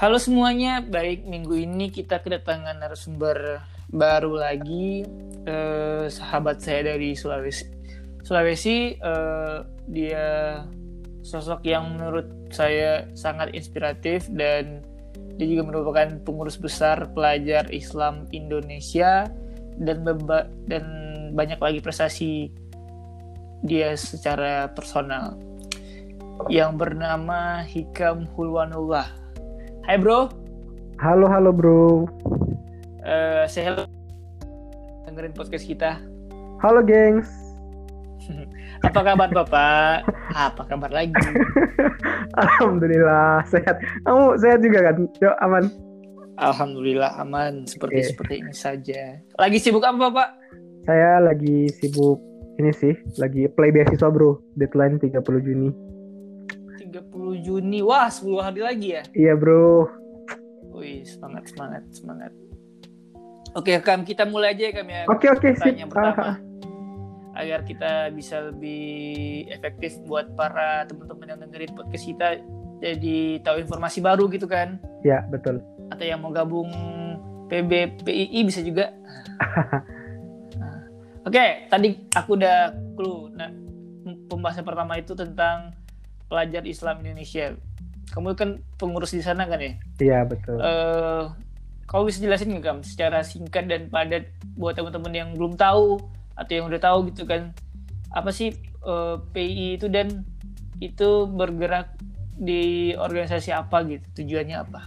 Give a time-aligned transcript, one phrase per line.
[0.00, 3.60] Halo semuanya, baik minggu ini kita kedatangan narasumber
[3.92, 5.04] baru lagi,
[5.44, 7.68] eh, sahabat saya dari Sulawesi.
[8.24, 9.56] Sulawesi, eh,
[9.92, 10.56] dia
[11.20, 14.80] sosok yang menurut saya sangat inspiratif dan
[15.36, 19.28] dia juga merupakan pengurus besar pelajar Islam Indonesia
[19.76, 20.00] dan
[20.64, 20.84] dan
[21.36, 22.48] banyak lagi prestasi
[23.60, 25.36] dia secara personal
[26.48, 29.20] yang bernama Hikam Hulwanullah.
[29.88, 30.28] Hai bro,
[31.00, 32.04] Halo, halo bro.
[33.00, 33.88] Eh saya
[35.08, 35.96] dengerin podcast kita.
[36.60, 37.32] Halo gengs.
[38.86, 40.04] Apa kabar bapak?
[40.36, 41.16] Apa kabar lagi?
[42.44, 43.80] Alhamdulillah sehat.
[44.04, 45.08] Kamu sehat juga kan?
[45.24, 45.64] Yuk aman.
[46.36, 48.08] Alhamdulillah aman seperti Oke.
[48.12, 49.16] seperti ini saja.
[49.40, 50.28] Lagi sibuk apa bapak?
[50.84, 52.20] Saya lagi sibuk
[52.60, 54.36] ini sih, lagi play beasiswa bro.
[54.60, 55.89] Deadline 30 Juni.
[56.90, 57.06] 30
[57.40, 57.80] Juni.
[57.80, 59.02] Wah, 10 hari lagi ya.
[59.14, 59.86] Iya bro.
[60.70, 62.32] Wih, semangat semangat semangat.
[63.52, 65.02] Oke, Kam, kita mulai aja ya, Kam ya.
[65.06, 65.74] Oke oke sip.
[65.86, 66.34] Pertama.
[66.34, 66.36] Ah,
[67.36, 68.82] Agar kita bisa lebih
[69.48, 72.28] efektif buat para teman-teman yang dengerin podcast kita
[72.78, 74.76] jadi tahu informasi baru gitu kan.
[75.00, 75.62] ya betul.
[75.88, 76.70] atau yang mau gabung
[77.46, 78.90] PB PII bisa juga.
[80.52, 80.84] Nah,
[81.24, 83.32] Oke, tadi aku udah clue.
[83.32, 83.48] Nah,
[84.28, 85.72] pembahasan pertama itu tentang
[86.30, 87.58] pelajar Islam Indonesia.
[88.14, 89.72] Kamu kan pengurus di sana kan ya?
[89.98, 90.56] Iya betul.
[90.62, 91.24] Eh,
[91.90, 95.98] kamu bisa jelasin nggak Kam secara singkat dan padat buat teman-teman yang belum tahu
[96.38, 97.50] atau yang udah tahu gitu kan
[98.14, 98.54] apa sih
[98.86, 100.22] eh, PII itu dan
[100.78, 101.92] itu bergerak
[102.40, 104.80] di organisasi apa gitu tujuannya apa?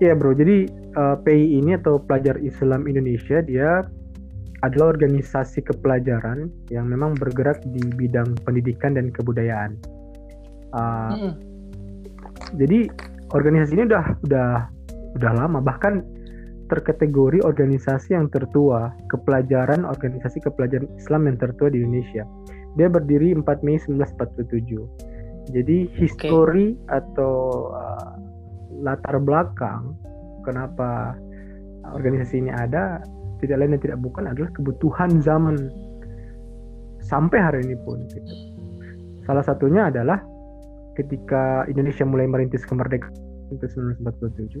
[0.00, 0.32] Iya bro.
[0.32, 3.84] Jadi eh, PI ini atau Pelajar Islam Indonesia dia
[4.66, 9.78] adalah organisasi kepelajaran yang memang bergerak di bidang pendidikan dan kebudayaan.
[10.76, 11.32] Ah, Mm-mm.
[12.60, 12.92] jadi
[13.32, 14.50] organisasi ini udah udah
[15.16, 16.04] udah lama bahkan
[16.68, 22.28] terkategori organisasi yang tertua kepelajaran organisasi kepelajaran Islam yang tertua di Indonesia
[22.76, 28.12] dia berdiri 4 Mei 1947 jadi histori atau uh,
[28.84, 29.96] latar belakang
[30.44, 31.16] kenapa
[31.96, 33.00] organisasi ini ada
[33.40, 35.56] tidak lain dan tidak bukan adalah kebutuhan zaman
[37.00, 38.34] sampai hari ini pun gitu.
[39.24, 40.20] salah satunya adalah
[40.98, 43.14] ketika Indonesia mulai merintis kemerdekaan
[43.54, 43.64] itu
[44.02, 44.60] 1947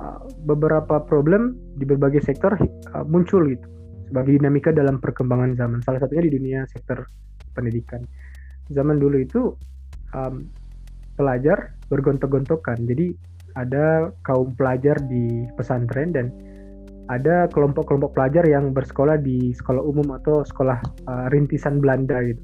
[0.00, 2.56] uh, beberapa problem di berbagai sektor
[2.96, 3.68] uh, muncul gitu
[4.10, 5.78] sebagai dinamika dalam perkembangan zaman.
[5.86, 7.06] Salah satunya di dunia sektor
[7.54, 8.02] pendidikan.
[8.74, 9.54] Zaman dulu itu
[10.10, 10.50] um,
[11.14, 12.82] pelajar bergontok-gontokan.
[12.90, 13.14] Jadi
[13.54, 16.34] ada kaum pelajar di pesantren dan
[17.10, 22.42] ada kelompok-kelompok pelajar yang bersekolah di sekolah umum atau sekolah uh, rintisan Belanda gitu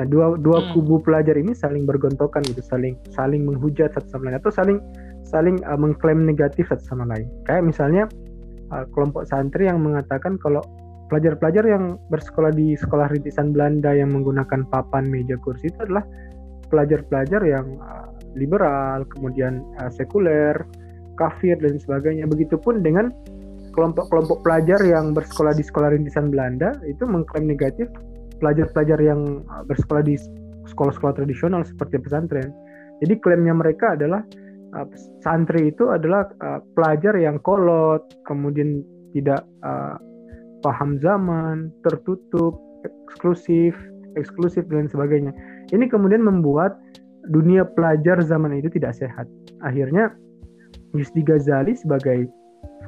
[0.00, 0.68] Nah, dua dua Hmm.
[0.72, 4.78] kubu pelajar ini saling bergontokan gitu, saling saling menghujat satu sama lain atau saling
[5.20, 7.28] saling uh, mengklaim negatif satu sama lain.
[7.44, 8.04] Kayak misalnya
[8.72, 10.64] uh, kelompok santri yang mengatakan kalau
[11.12, 16.08] pelajar-pelajar yang bersekolah di sekolah rintisan Belanda yang menggunakan papan, meja, kursi itu adalah
[16.72, 20.56] pelajar-pelajar yang uh, liberal, kemudian uh, sekuler,
[21.20, 22.24] kafir dan sebagainya.
[22.24, 23.12] Begitupun dengan
[23.76, 27.92] kelompok-kelompok pelajar yang bersekolah di sekolah rintisan Belanda itu mengklaim negatif
[28.42, 30.18] pelajar-pelajar yang bersekolah di
[30.66, 32.50] sekolah-sekolah tradisional seperti pesantren.
[32.98, 34.26] Jadi klaimnya mereka adalah
[34.74, 34.86] uh,
[35.22, 38.82] santri itu adalah uh, pelajar yang kolot, kemudian
[39.14, 39.98] tidak uh,
[40.62, 43.74] paham zaman, tertutup, eksklusif,
[44.14, 45.34] eksklusif dan sebagainya.
[45.74, 46.78] Ini kemudian membuat
[47.30, 49.26] dunia pelajar zaman itu tidak sehat.
[49.62, 50.10] Akhirnya
[50.94, 52.26] Yusdi Ghazali sebagai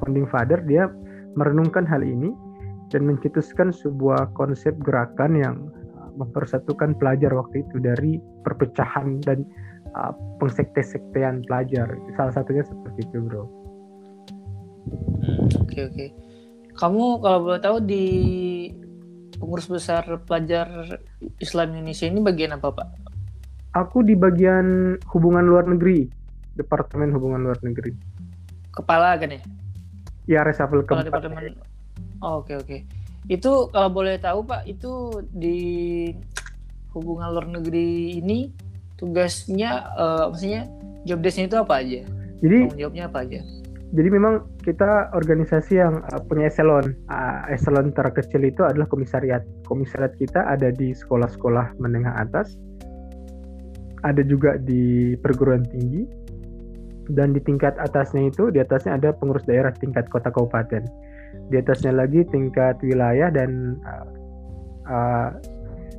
[0.02, 0.90] founding father dia
[1.38, 2.30] merenungkan hal ini
[2.94, 5.56] dan mencetuskan sebuah konsep gerakan yang
[5.98, 9.42] uh, mempersatukan pelajar waktu itu dari perpecahan dan
[9.98, 11.90] uh, pengsekte-sektean pelajar.
[12.14, 13.44] Salah satunya seperti itu, bro.
[15.18, 16.06] Hmm, Oke oke.
[16.78, 18.06] Kamu kalau boleh tahu di
[19.38, 20.98] pengurus besar pelajar
[21.42, 22.88] Islam Indonesia ini bagian apa pak?
[23.74, 26.06] Aku di bagian hubungan luar negeri,
[26.54, 27.90] Departemen Hubungan Luar Negeri.
[28.70, 29.42] Kepala kan ya?
[30.30, 31.58] Ya, reshuffle Kepala departemen.
[32.24, 32.78] Oh, Oke oke.
[33.28, 35.58] Itu kalau boleh tahu pak, itu di
[36.96, 38.48] hubungan luar negeri ini
[38.96, 40.62] tugasnya, eh, maksudnya
[41.04, 42.00] job desk-nya itu apa aja?
[42.40, 43.40] Jadi jawabnya apa aja?
[43.94, 46.98] jadi memang kita organisasi yang uh, punya eselon.
[47.06, 49.46] Uh, eselon terkecil itu adalah komisariat.
[49.70, 52.58] Komisariat kita ada di sekolah-sekolah menengah atas,
[54.02, 56.10] ada juga di perguruan tinggi,
[57.14, 60.82] dan di tingkat atasnya itu, di atasnya ada pengurus daerah tingkat kota kabupaten.
[61.52, 64.08] Di atasnya lagi tingkat wilayah dan uh,
[64.88, 65.28] uh,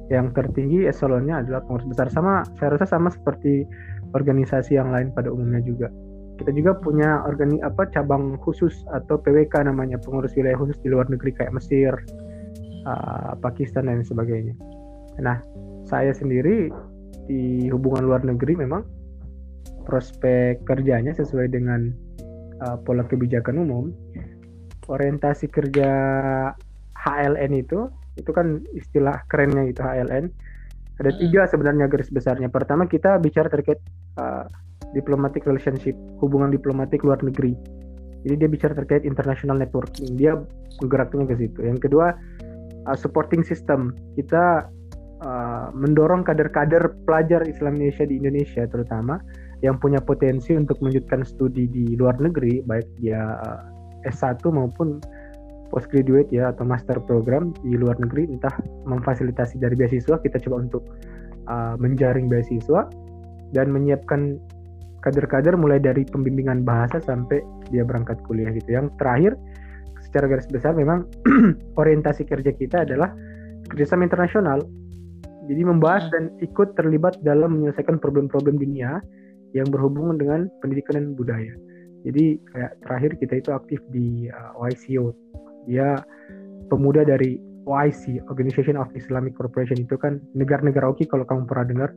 [0.10, 2.08] yang tertinggi eselonnya adalah pengurus besar.
[2.14, 3.66] Sama, saya rasa sama seperti
[4.14, 5.90] organisasi yang lain pada umumnya juga.
[6.36, 11.08] kita juga punya organi apa cabang khusus atau PWK namanya pengurus wilayah khusus di luar
[11.08, 11.96] negeri kayak Mesir,
[12.84, 14.52] uh, Pakistan dan sebagainya.
[15.24, 15.40] Nah,
[15.88, 16.68] saya sendiri
[17.26, 18.84] di hubungan luar negeri memang
[19.88, 21.94] prospek kerjanya sesuai dengan
[22.68, 23.96] uh, pola kebijakan umum.
[24.86, 25.90] Orientasi kerja
[26.96, 30.32] HLN itu itu kan istilah kerennya itu HLN.
[30.96, 32.48] Ada tiga sebenarnya garis besarnya.
[32.48, 33.84] Pertama kita bicara terkait
[34.16, 34.48] uh,
[34.96, 37.52] diplomatic relationship, hubungan diplomatik luar negeri.
[38.24, 40.40] Jadi dia bicara terkait international networking, dia
[40.80, 41.60] bergeraknya ke situ.
[41.68, 42.16] Yang kedua,
[42.88, 43.92] uh, supporting system.
[44.16, 44.72] Kita
[45.22, 49.20] uh, mendorong kader-kader pelajar Islam Indonesia di Indonesia terutama
[49.60, 53.75] yang punya potensi untuk melanjutkan studi di luar negeri, baik dia uh,
[54.06, 55.02] S1 maupun
[55.74, 58.54] postgraduate ya atau master program di luar negeri, entah
[58.86, 60.84] memfasilitasi dari beasiswa, kita coba untuk
[61.50, 62.88] uh, menjaring beasiswa
[63.52, 64.40] dan menyiapkan
[65.06, 68.74] kader-kader mulai dari pembimbingan bahasa sampai dia berangkat kuliah gitu.
[68.74, 69.32] Yang terakhir
[70.02, 71.06] secara garis besar memang
[71.82, 73.14] orientasi kerja kita adalah
[73.70, 74.64] kerjasama internasional.
[75.46, 76.14] Jadi membahas hmm.
[76.14, 78.98] dan ikut terlibat dalam menyelesaikan problem-problem dunia
[79.54, 81.54] yang berhubungan dengan pendidikan dan budaya.
[82.06, 85.12] Jadi kayak terakhir kita itu aktif di uh, OICO.
[85.66, 85.98] Dia
[86.70, 91.90] pemuda dari OIC, Organization of Islamic Corporation itu kan negara-negara oke kalau kamu pernah dengar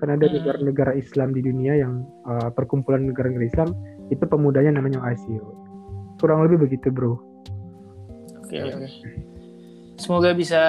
[0.00, 0.36] kan ada hmm.
[0.40, 3.68] negara-negara Islam di dunia yang uh, perkumpulan negara-negara Islam
[4.12, 5.40] itu pemudanya namanya OIC.
[6.20, 7.16] Kurang lebih begitu, Bro.
[8.44, 8.84] Oke, okay, oke.
[8.84, 8.90] Okay.
[9.96, 10.60] Semoga bisa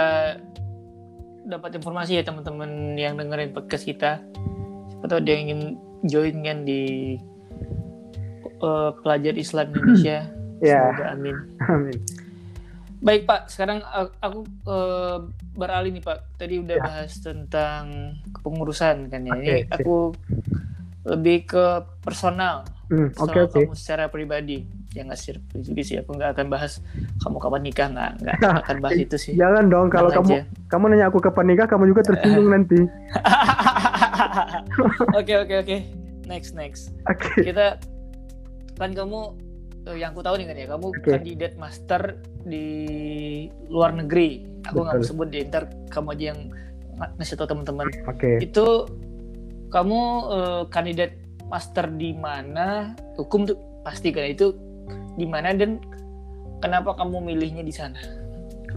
[1.45, 4.23] dapat informasi ya teman-teman yang dengerin podcast kita.
[4.89, 5.77] Siapa tahu dia ingin
[6.07, 7.15] join kan di
[8.61, 10.19] uh, pelajar Islam Indonesia.
[10.63, 10.87] Ya.
[10.87, 11.35] Semoga amin.
[11.67, 11.99] Amin.
[13.03, 13.83] Baik Pak, sekarang
[14.23, 16.39] aku uh, beralih nih Pak.
[16.39, 16.83] Tadi udah ya.
[16.83, 17.83] bahas tentang
[18.31, 19.35] kepengurusan kan ya.
[19.35, 20.15] Okay, Ini aku
[21.05, 21.65] lebih ke
[22.01, 22.65] personal.
[22.87, 23.65] Hmm, okay, okay.
[23.67, 24.65] kamu secara pribadi.
[24.95, 25.35] Ya nggak sih,
[25.83, 25.99] sih.
[25.99, 26.79] Aku nggak akan bahas
[27.19, 29.33] kamu kapan nikah nggak nggak akan bahas itu sih.
[29.35, 30.43] Jangan dong kalau kamu aja.
[30.71, 32.79] kamu nanya aku kapan nikah, kamu juga tersinggung nanti.
[35.19, 35.77] Oke oke oke.
[36.25, 36.95] Next next.
[37.05, 37.53] Okay.
[37.53, 37.77] Kita
[38.75, 39.35] kan kamu
[39.87, 41.11] uh, yang aku tahu nih kan ya kamu okay.
[41.17, 42.01] kandidat master
[42.45, 42.67] di
[43.71, 46.39] luar negeri aku nggak mau sebut di inter kamu aja yang
[47.19, 48.39] ngasih tahu teman-teman okay.
[48.39, 48.87] itu
[49.69, 49.99] kamu
[50.31, 51.15] uh, kandidat
[51.51, 54.55] master di mana hukum tuh pasti kan itu
[55.15, 55.77] di mana dan
[56.63, 57.99] kenapa kamu milihnya di sana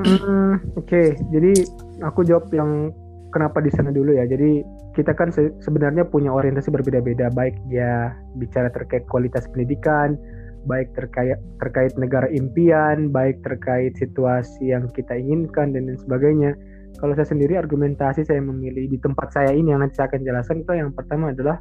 [0.02, 1.16] hmm, oke okay.
[1.32, 1.64] jadi
[2.04, 2.92] aku jawab yang
[3.32, 4.62] kenapa di sana dulu ya jadi
[4.98, 10.18] kita kan se sebenarnya punya orientasi berbeda-beda baik dia bicara terkait kualitas pendidikan
[10.66, 16.52] baik terkait terkait negara impian, baik terkait situasi yang kita inginkan dan lain sebagainya.
[16.98, 20.56] Kalau saya sendiri argumentasi saya memilih di tempat saya ini yang nanti saya akan jelaskan
[20.66, 21.56] itu yang pertama adalah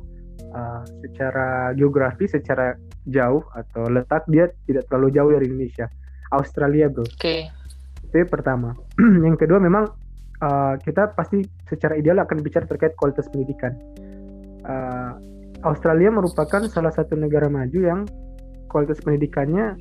[0.52, 2.74] uh, secara geografi, secara
[3.08, 5.86] jauh atau letak dia tidak terlalu jauh dari Indonesia.
[6.34, 7.06] Australia, bro.
[7.06, 7.16] Oke.
[7.16, 7.42] Okay.
[8.10, 8.74] Itu pertama.
[9.26, 9.88] yang kedua memang
[10.44, 13.74] uh, kita pasti secara ideal akan bicara terkait kualitas pendidikan.
[14.68, 15.16] Uh,
[15.66, 18.06] Australia merupakan salah satu negara maju yang
[18.70, 19.78] kualitas pendidikannya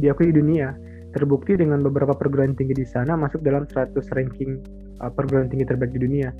[0.00, 0.72] diakui di dunia.
[1.10, 4.62] Terbukti dengan beberapa perguruan tinggi di sana masuk dalam 100 ranking
[5.02, 6.30] uh, perguruan tinggi terbaik di dunia.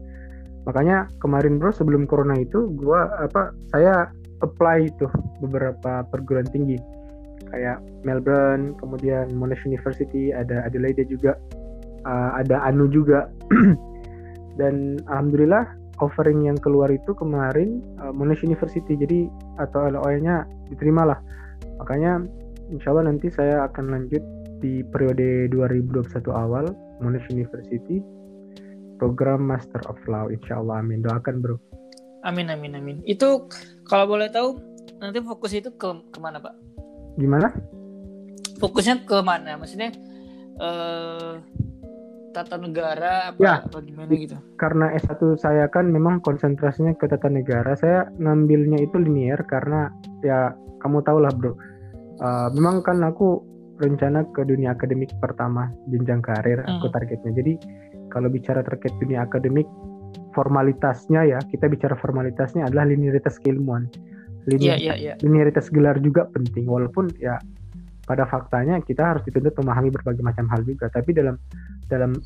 [0.64, 5.10] Makanya kemarin bro sebelum corona itu gua apa saya apply itu
[5.42, 6.78] beberapa perguruan tinggi
[7.50, 11.34] kayak Melbourne, kemudian Monash University, ada Adelaide juga,
[12.04, 13.28] uh, ada Anu juga.
[14.60, 15.64] Dan alhamdulillah
[16.04, 18.96] offering yang keluar itu kemarin uh, Monash University.
[18.96, 19.28] Jadi
[19.60, 21.20] atau LOE-nya diterima lah
[21.80, 22.20] Makanya
[22.68, 24.20] insya Allah nanti saya akan lanjut
[24.60, 26.68] di periode 2021 awal
[27.00, 28.04] Monash University.
[29.00, 31.00] Program Master of Law insya Allah amin.
[31.00, 31.56] Doakan bro.
[32.20, 33.00] Amin amin amin.
[33.08, 33.48] Itu
[33.88, 34.60] kalau boleh tahu
[35.00, 36.52] nanti fokus itu ke ke mana pak?
[37.16, 37.48] Gimana?
[38.60, 39.56] Fokusnya ke mana?
[39.56, 39.96] Maksudnya
[40.60, 41.32] eh,
[42.30, 47.26] tata negara apa, ya, apa gimana gitu karena S1 saya kan memang konsentrasinya ke tata
[47.26, 49.90] negara saya ngambilnya itu linear karena
[50.22, 51.52] ya kamu tahu lah bro
[52.22, 53.42] uh, memang kan aku
[53.80, 56.78] rencana ke dunia akademik pertama jenjang karir hmm.
[56.78, 57.52] aku targetnya jadi
[58.12, 59.66] kalau bicara terkait dunia akademik
[60.34, 63.90] formalitasnya ya kita bicara formalitasnya adalah linearitas keilmuan
[64.48, 65.16] Linear, yeah, yeah, yeah.
[65.20, 67.36] linearitas gelar juga penting walaupun ya
[68.10, 70.90] pada faktanya kita harus dituntut memahami berbagai macam hal juga.
[70.90, 71.38] Tapi dalam
[71.86, 72.18] dalam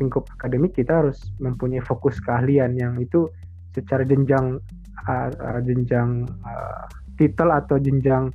[0.00, 3.28] lingkup akademik kita harus mempunyai fokus keahlian yang itu
[3.76, 4.56] secara jenjang
[5.04, 6.88] uh, uh, jenjang uh,
[7.20, 8.32] titel atau jenjang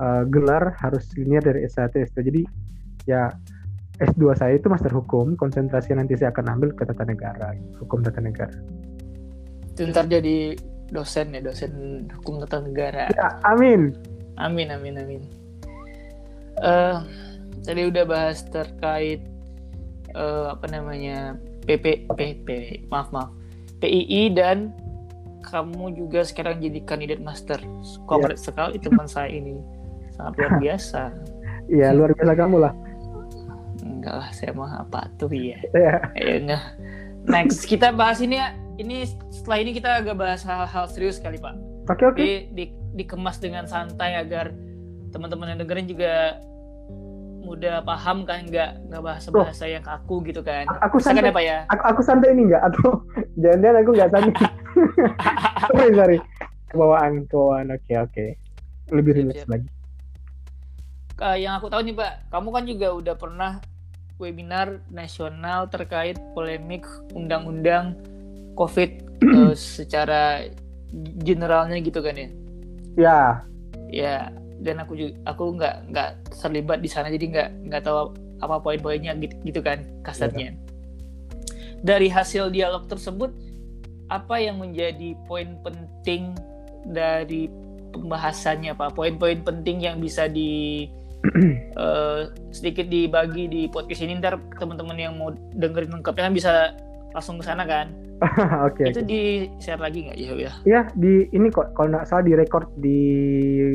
[0.00, 2.40] uh, gelar harus linear dari S1 S2 jadi
[3.04, 3.22] ya
[4.00, 8.24] S2 saya itu master hukum konsentrasi nanti saya akan ambil ke tata negara hukum tata
[8.24, 8.56] negara.
[9.68, 10.56] Itu ntar jadi
[10.88, 13.12] dosen ya dosen hukum tata negara.
[13.12, 13.92] Ya, amin.
[14.40, 15.41] Amin amin amin.
[16.60, 17.00] Uh,
[17.64, 19.24] tadi udah bahas terkait
[20.12, 22.48] uh, apa namanya PP PP
[22.92, 23.32] maaf maaf
[23.82, 24.70] PII dan
[25.42, 27.58] kamu juga sekarang jadi kandidat master.
[28.06, 28.46] Kongres yeah.
[28.46, 29.58] sekali teman saya ini
[30.14, 31.02] sangat luar biasa.
[31.66, 32.72] Iya luar biasa kamu lah.
[33.82, 35.58] Enggak lah saya mah apa tuh ya.
[35.74, 36.62] Yeah.
[37.26, 38.54] Next kita bahas ini ya.
[38.78, 41.58] Ini setelah ini kita agak bahas hal-hal serius kali pak.
[41.90, 42.16] Oke okay, oke.
[42.16, 42.24] Okay.
[42.24, 42.64] Di, di,
[43.02, 44.54] dikemas dengan santai agar
[45.12, 46.40] teman-teman yang dengerin juga
[47.42, 50.64] mudah paham kan nggak nggak bahasa bahasa yang kaku gitu kan.
[50.88, 51.68] Aku santai apa ya?
[51.68, 52.62] aku, aku santai ini nggak?
[52.64, 53.04] Atau
[53.42, 54.46] jangan-jangan aku nggak santai
[55.76, 56.18] sorry sorry.
[56.72, 57.66] Kebawaan kebawaan.
[57.76, 58.28] Oke okay, oke okay.
[58.88, 59.68] lebih relax lagi.
[61.20, 63.52] Uh, yang aku tahu nih pak kamu kan juga udah pernah
[64.16, 67.94] webinar nasional terkait polemik undang-undang
[68.56, 70.48] covid uh, secara
[71.20, 72.28] generalnya gitu kan ya?
[72.96, 73.20] Ya.
[73.92, 78.58] Ya dan aku juga aku nggak nggak terlibat di sana jadi nggak nggak tahu apa
[78.58, 80.50] poin-poinnya gitu, gitu kan kasarnya.
[80.50, 80.58] Ya.
[81.82, 83.30] Dari hasil dialog tersebut
[84.10, 86.34] apa yang menjadi poin penting
[86.86, 87.50] dari
[87.94, 88.98] pembahasannya Pak?
[88.98, 90.86] Poin-poin penting yang bisa di
[91.78, 96.52] uh, sedikit dibagi di podcast ini ntar teman-teman yang mau dengerin lengkapnya kan bisa
[97.14, 97.94] langsung ke sana kan?
[98.68, 98.86] Oke.
[98.86, 99.10] okay, itu okay.
[99.10, 99.22] di
[99.58, 100.32] share lagi nggak ya?
[100.38, 103.00] Ya, ya di ini kok kalau nggak salah di record di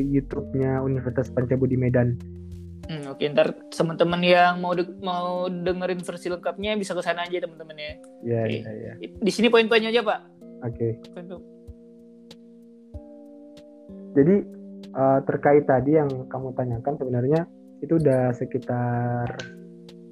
[0.08, 2.16] YouTube-nya Universitas Pancabudi Medan.
[2.88, 3.28] Hmm, oke, okay.
[3.28, 7.92] ntar teman-teman yang mau de mau dengerin versi lengkapnya bisa ke sana aja teman-teman ya.
[8.24, 8.58] Iya, okay.
[8.64, 8.92] iya, iya.
[9.20, 10.20] Di sini poin-poinnya aja, Pak.
[10.64, 10.96] Oke.
[10.96, 11.22] Okay.
[14.16, 14.36] Jadi
[14.96, 17.40] uh, terkait tadi yang kamu tanyakan sebenarnya
[17.84, 19.36] itu udah sekitar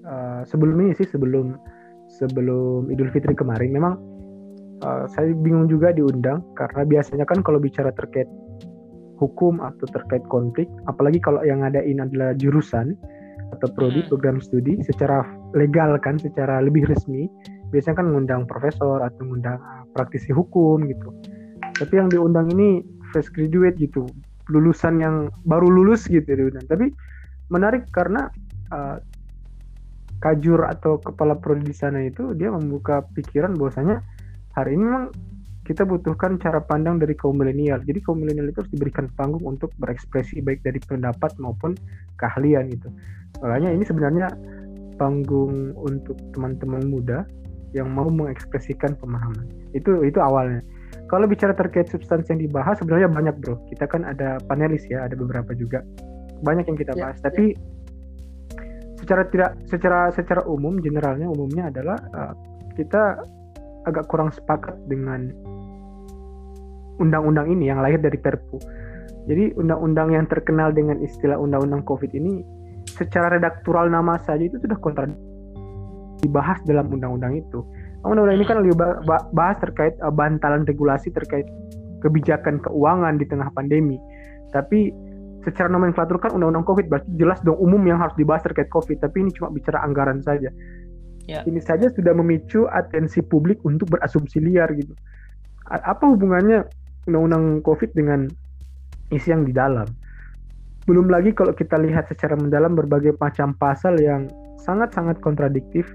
[0.05, 1.57] uh, sebelum ini sih sebelum
[2.07, 3.99] sebelum Idul Fitri kemarin memang
[4.85, 8.29] uh, saya bingung juga diundang karena biasanya kan kalau bicara terkait
[9.17, 12.93] hukum atau terkait konflik, apalagi kalau yang ngadain adalah jurusan
[13.57, 14.11] atau prodi hmm.
[14.13, 15.25] program studi secara
[15.57, 17.31] legal kan, secara lebih resmi,
[17.73, 21.09] biasanya kan mengundang profesor atau mengundang uh, praktisi hukum gitu.
[21.77, 24.05] Tapi yang diundang ini fresh graduate gitu,
[24.53, 26.67] lulusan yang baru lulus gitu diundang.
[26.69, 26.93] Tapi
[27.49, 28.29] menarik karena
[28.75, 29.01] uh,
[30.21, 34.01] kajur atau kepala prodi di sana itu dia membuka pikiran bahwasanya
[34.57, 35.07] hari ini memang
[35.67, 37.83] kita butuhkan cara pandang dari kaum milenial.
[37.83, 41.75] Jadi kaum milenial itu harus diberikan panggung untuk berekspresi baik dari pendapat maupun
[42.23, 42.89] keahlian itu.
[43.43, 44.31] Makanya ini sebenarnya
[44.97, 47.27] panggung untuk teman-teman muda
[47.75, 49.45] yang mau mengekspresikan pemahaman.
[49.75, 50.63] Itu itu awalnya.
[51.11, 53.59] Kalau bicara terkait substansi yang dibahas sebenarnya banyak bro.
[53.69, 55.83] Kita kan ada panelis ya, ada beberapa juga.
[56.47, 57.19] Banyak yang kita ya, bahas.
[57.21, 57.59] Ya, Tapi ya.
[59.03, 62.33] secara tidak secara secara umum generalnya umumnya adalah uh,
[62.79, 63.19] kita
[63.87, 65.31] agak kurang sepakat dengan
[66.99, 68.59] undang-undang ini yang lahir dari Perpu.
[69.27, 72.43] Jadi undang-undang yang terkenal dengan istilah undang-undang COVID ini
[72.87, 75.11] secara redaktural nama saja itu sudah kontra
[76.23, 77.63] dibahas dalam undang-undang itu.
[78.07, 78.79] Undang-undang ini kan lebih
[79.35, 81.47] bahas terkait uh, bantalan regulasi terkait
[82.01, 83.99] kebijakan keuangan di tengah pandemi.
[84.55, 84.95] Tapi
[85.43, 89.03] secara nomenklatur kan undang-undang COVID berarti jelas dong umum yang harus dibahas terkait COVID.
[89.03, 90.49] Tapi ini cuma bicara anggaran saja
[91.27, 91.43] ya.
[91.45, 94.95] ini saja sudah memicu atensi publik untuk berasumsi liar gitu.
[95.67, 96.63] Apa hubungannya
[97.11, 98.31] undang-undang COVID dengan
[99.11, 99.87] isi yang di dalam?
[100.87, 104.31] Belum lagi kalau kita lihat secara mendalam berbagai macam pasal yang
[104.63, 105.91] sangat-sangat kontradiktif,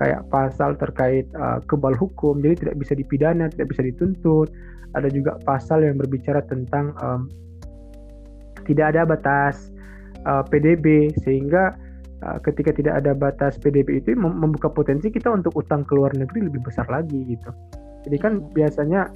[0.00, 4.48] kayak pasal terkait uh, kebal hukum, jadi tidak bisa dipidana, tidak bisa dituntut.
[4.96, 7.28] Ada juga pasal yang berbicara tentang um,
[8.64, 9.68] tidak ada batas
[10.24, 11.76] uh, PDB, sehingga
[12.44, 16.60] ketika tidak ada batas PDB itu membuka potensi kita untuk utang ke luar negeri lebih
[16.60, 17.50] besar lagi gitu.
[18.04, 19.08] Jadi kan biasanya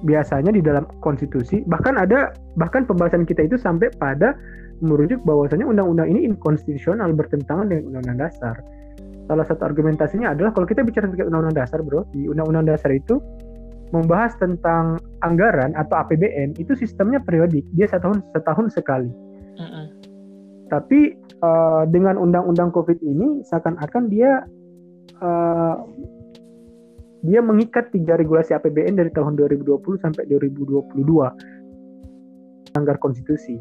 [0.00, 4.32] biasanya di dalam konstitusi bahkan ada bahkan pembahasan kita itu sampai pada
[4.80, 8.56] merujuk bahwasanya undang-undang ini inkonstitusional bertentangan dengan undang-undang dasar.
[9.28, 13.20] Salah satu argumentasinya adalah kalau kita bicara tentang undang-undang dasar, bro, di undang-undang dasar itu
[13.92, 19.12] membahas tentang anggaran atau APBN itu sistemnya periodik, dia setahun setahun sekali.
[19.60, 19.86] Uh -uh.
[20.72, 24.44] Tapi uh, dengan undang-undang COVID ini seakan-akan dia
[25.20, 25.76] uh,
[27.20, 31.04] dia mengikat tiga regulasi APBN dari tahun 2020 sampai 2022
[32.76, 33.60] anggar konstitusi.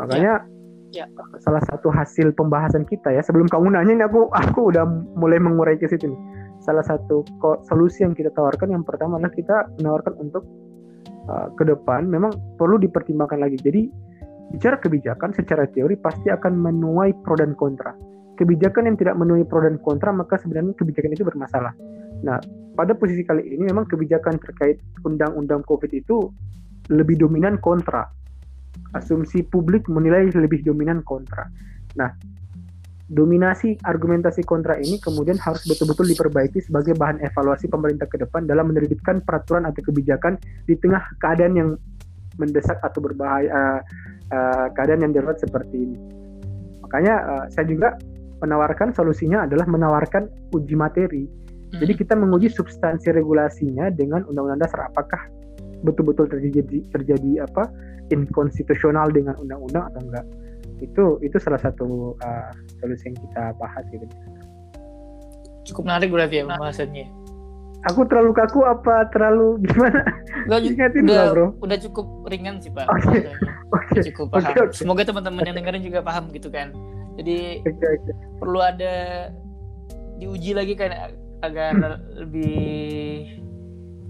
[0.00, 0.48] Makanya
[0.94, 1.04] ya.
[1.04, 1.10] Ya.
[1.42, 4.86] salah satu hasil pembahasan kita ya sebelum kamu nanya ini aku aku udah
[5.18, 6.20] mulai mengurai ke situ nih.
[6.64, 7.20] Salah satu
[7.68, 10.48] solusi yang kita tawarkan yang pertama adalah kita menawarkan untuk
[11.28, 13.60] uh, ke depan memang perlu dipertimbangkan lagi.
[13.60, 13.92] Jadi
[14.54, 17.92] Bicara kebijakan secara teori pasti akan menuai pro dan kontra.
[18.36, 21.72] Kebijakan yang tidak menuai pro dan kontra maka sebenarnya kebijakan itu bermasalah.
[22.22, 22.38] Nah,
[22.76, 26.30] pada posisi kali ini memang kebijakan terkait undang-undang COVID itu
[26.92, 28.06] lebih dominan kontra.
[28.94, 31.48] asumsi publik menilai lebih dominan kontra.
[31.96, 32.12] Nah,
[33.06, 38.72] dominasi argumentasi kontra ini kemudian harus betul-betul diperbaiki sebagai bahan evaluasi pemerintah ke depan dalam
[38.72, 41.70] menerbitkan peraturan atau kebijakan di tengah keadaan yang
[42.36, 43.80] mendesak atau berbahaya uh,
[44.32, 45.98] uh, keadaan yang darurat seperti ini.
[46.84, 47.96] Makanya uh, saya juga
[48.44, 51.24] menawarkan solusinya adalah menawarkan uji materi.
[51.76, 52.00] Jadi hmm.
[52.06, 55.18] kita menguji substansi regulasinya dengan undang-undang dasar apakah
[55.82, 57.68] betul-betul terjadi terjadi apa
[58.14, 60.26] inkonstitusional dengan undang-undang atau enggak.
[60.78, 64.06] Itu itu salah satu uh, solusi yang kita bahas gitu.
[65.66, 67.25] Cukup menarik berarti ya pembahasannya.
[67.92, 70.02] Aku terlalu kaku apa terlalu gimana?
[70.50, 71.46] Udah, udah, bro.
[71.62, 72.86] udah cukup ringan sih pak.
[72.90, 73.06] Oke.
[73.06, 73.32] Okay.
[73.66, 74.00] Okay.
[74.10, 74.50] Cukup paham.
[74.50, 74.74] Okay, okay.
[74.74, 76.74] Semoga teman-teman yang dengerin juga paham gitu kan.
[77.16, 78.14] Jadi okay, okay.
[78.42, 78.94] perlu ada
[80.18, 80.90] diuji lagi kan
[81.44, 82.26] agar hmm.
[82.26, 82.56] lebih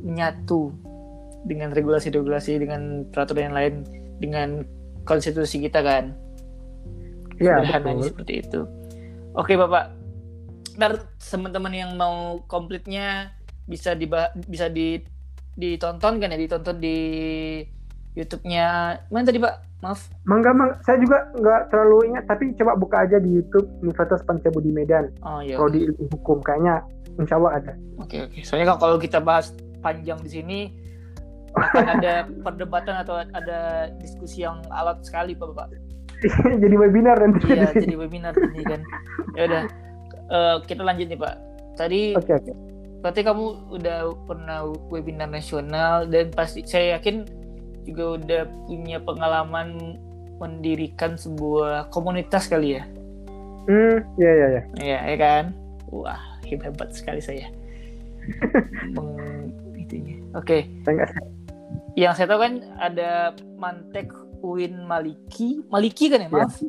[0.07, 0.71] menyatu
[1.47, 3.75] dengan regulasi-regulasi dengan peraturan yang lain
[4.23, 4.49] dengan
[5.07, 6.17] konstitusi kita kan.
[7.37, 8.61] Ya, Sederhananya seperti itu.
[9.37, 9.93] Oke Bapak.
[10.77, 13.36] Ntar teman-teman yang mau komplitnya
[13.67, 14.07] bisa di
[14.47, 14.99] bisa di
[15.57, 16.99] ditonton kan ya ditonton di
[18.17, 19.55] YouTube-nya mana tadi Pak?
[19.85, 20.09] Maaf.
[20.25, 24.73] Mangga mang, saya juga nggak terlalu ingat tapi coba buka aja di YouTube Universitas Pancabudi
[24.73, 25.13] Medan.
[25.21, 25.61] Oh iya.
[25.61, 25.85] Kalau di
[26.17, 26.81] hukum kayaknya
[27.21, 27.73] insya Allah ada.
[28.01, 28.41] Oke oke.
[28.41, 29.53] Soalnya kalau kita bahas
[29.85, 30.59] panjang di sini
[31.53, 35.69] akan ada perdebatan atau ada diskusi yang alat sekali Pak Bapak.
[36.65, 37.45] jadi webinar nanti.
[37.53, 38.81] Iya, jadi webinar ini kan.
[39.37, 39.63] Ya udah,
[40.33, 41.35] uh, kita lanjut nih Pak.
[41.77, 42.57] Tadi, okay, okay.
[43.01, 47.27] Berarti kamu udah pernah webinar nasional dan pasti saya yakin
[47.87, 50.01] juga udah punya pengalaman
[50.43, 52.85] mendirikan sebuah komunitas kali ya.
[53.67, 54.63] Hmm, iya iya iya.
[54.79, 55.45] Iya, ya kan?
[55.91, 57.51] Wah, hebat sekali saya.
[58.95, 60.19] Meng itunya.
[60.35, 60.67] Oke.
[60.87, 60.99] Okay.
[61.97, 64.13] Yang saya tahu kan ada Mantek
[64.45, 66.61] Uin Maliki, Maliki kan ya, maaf?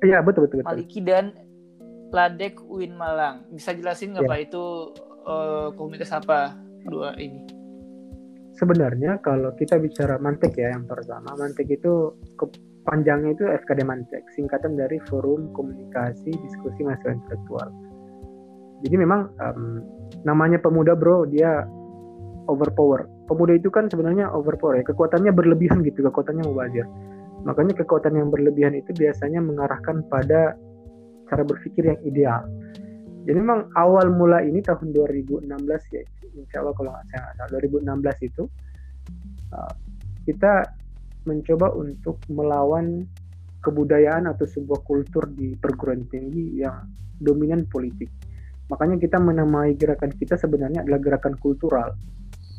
[0.00, 0.68] Iya, ya, betul, betul betul.
[0.70, 1.34] Maliki dan
[2.14, 3.44] Ladek Uin Malang.
[3.50, 4.30] Bisa jelasin nggak ya.
[4.30, 4.64] Pak itu
[5.30, 6.58] uh, komunitas apa
[6.90, 7.46] dua ini?
[8.58, 12.18] Sebenarnya kalau kita bicara Mantek ya yang pertama, Mantek itu
[12.84, 17.68] panjangnya itu FKD Mantek, singkatan dari Forum Komunikasi Diskusi Mahasiswa Intelektual.
[18.84, 19.80] Jadi memang um,
[20.26, 21.64] namanya pemuda bro, dia
[22.48, 23.06] overpower.
[23.30, 26.84] Pemuda itu kan sebenarnya overpower ya, kekuatannya berlebihan gitu, kekuatannya mubazir.
[27.46, 30.56] Makanya kekuatan yang berlebihan itu biasanya mengarahkan pada
[31.30, 32.42] cara berpikir yang ideal.
[33.30, 35.46] Jadi memang awal mula ini tahun 2016
[35.94, 36.02] ya,
[36.34, 38.42] insya Allah kalau nggak salah 2016 itu
[39.54, 39.70] uh,
[40.26, 40.66] kita
[41.30, 43.06] mencoba untuk melawan
[43.62, 46.90] kebudayaan atau sebuah kultur di perguruan tinggi yang
[47.22, 48.10] dominan politik.
[48.66, 51.94] Makanya kita menamai gerakan kita sebenarnya adalah gerakan kultural.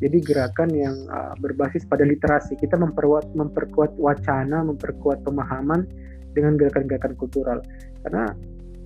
[0.00, 2.56] Jadi gerakan yang uh, berbasis pada literasi.
[2.56, 5.84] Kita memperkuat memperkuat wacana, memperkuat pemahaman
[6.32, 7.60] dengan gerakan-gerakan kultural.
[8.00, 8.32] Karena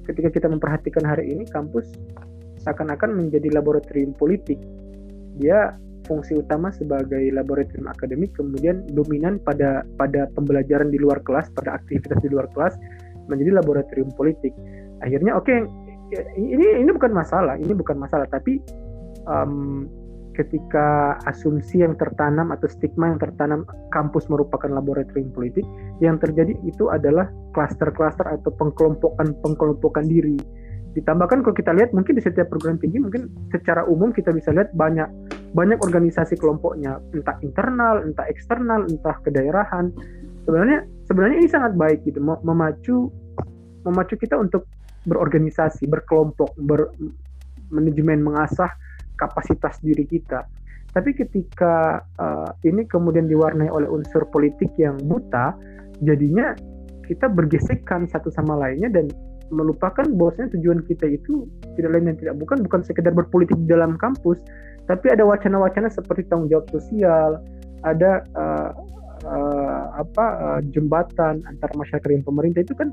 [0.07, 1.91] ketika kita memperhatikan hari ini kampus
[2.63, 4.59] seakan-akan menjadi laboratorium politik.
[5.37, 11.77] Dia fungsi utama sebagai laboratorium akademik kemudian dominan pada pada pembelajaran di luar kelas, pada
[11.77, 12.79] aktivitas di luar kelas
[13.27, 14.55] menjadi laboratorium politik.
[15.03, 15.67] Akhirnya oke okay,
[16.39, 18.63] ini ini bukan masalah, ini bukan masalah tapi
[19.27, 19.91] um,
[20.37, 25.65] ketika asumsi yang tertanam atau stigma yang tertanam kampus merupakan laboratorium politik
[26.05, 30.37] yang terjadi itu adalah klaster-klaster atau pengkelompokan-pengkelompokan diri.
[30.93, 34.73] Ditambahkan kalau kita lihat mungkin di setiap perguruan tinggi mungkin secara umum kita bisa lihat
[34.77, 35.09] banyak
[35.57, 37.01] banyak organisasi kelompoknya.
[37.17, 39.93] Entah internal entah eksternal entah kedaerahan.
[40.45, 43.09] Sebenarnya sebenarnya ini sangat baik gitu memacu
[43.85, 44.69] memacu kita untuk
[45.07, 46.91] berorganisasi berkelompok ber
[47.71, 48.71] manajemen mengasah
[49.17, 50.45] kapasitas diri kita.
[50.97, 55.53] Tapi ketika uh, ini kemudian diwarnai oleh unsur politik yang buta,
[56.01, 56.57] jadinya
[57.05, 59.07] kita bergesekan satu sama lainnya dan
[59.53, 61.47] melupakan bahwasanya tujuan kita itu
[61.79, 64.41] tidak lain dan tidak bukan bukan sekedar berpolitik di dalam kampus,
[64.91, 67.39] tapi ada wacana-wacana seperti tanggung jawab sosial,
[67.87, 68.71] ada uh,
[69.23, 72.91] uh, apa uh, jembatan antara masyarakat dan pemerintah itu kan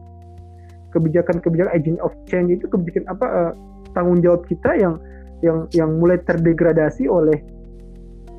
[0.93, 3.51] kebijakan-kebijakan agent of change itu kebijakan apa uh,
[3.97, 5.01] tanggung jawab kita yang
[5.43, 7.37] yang yang mulai terdegradasi oleh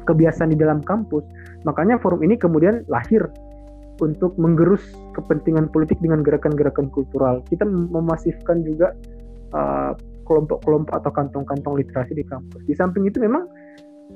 [0.08, 1.24] kebiasaan di dalam kampus.
[1.68, 3.24] Makanya forum ini kemudian lahir
[4.02, 4.82] untuk menggerus
[5.14, 7.44] kepentingan politik dengan gerakan-gerakan kultural.
[7.46, 8.92] Kita memasifkan juga
[9.54, 9.92] uh,
[10.26, 12.60] kelompok-kelompok atau kantong-kantong literasi di kampus.
[12.66, 13.46] Di samping itu memang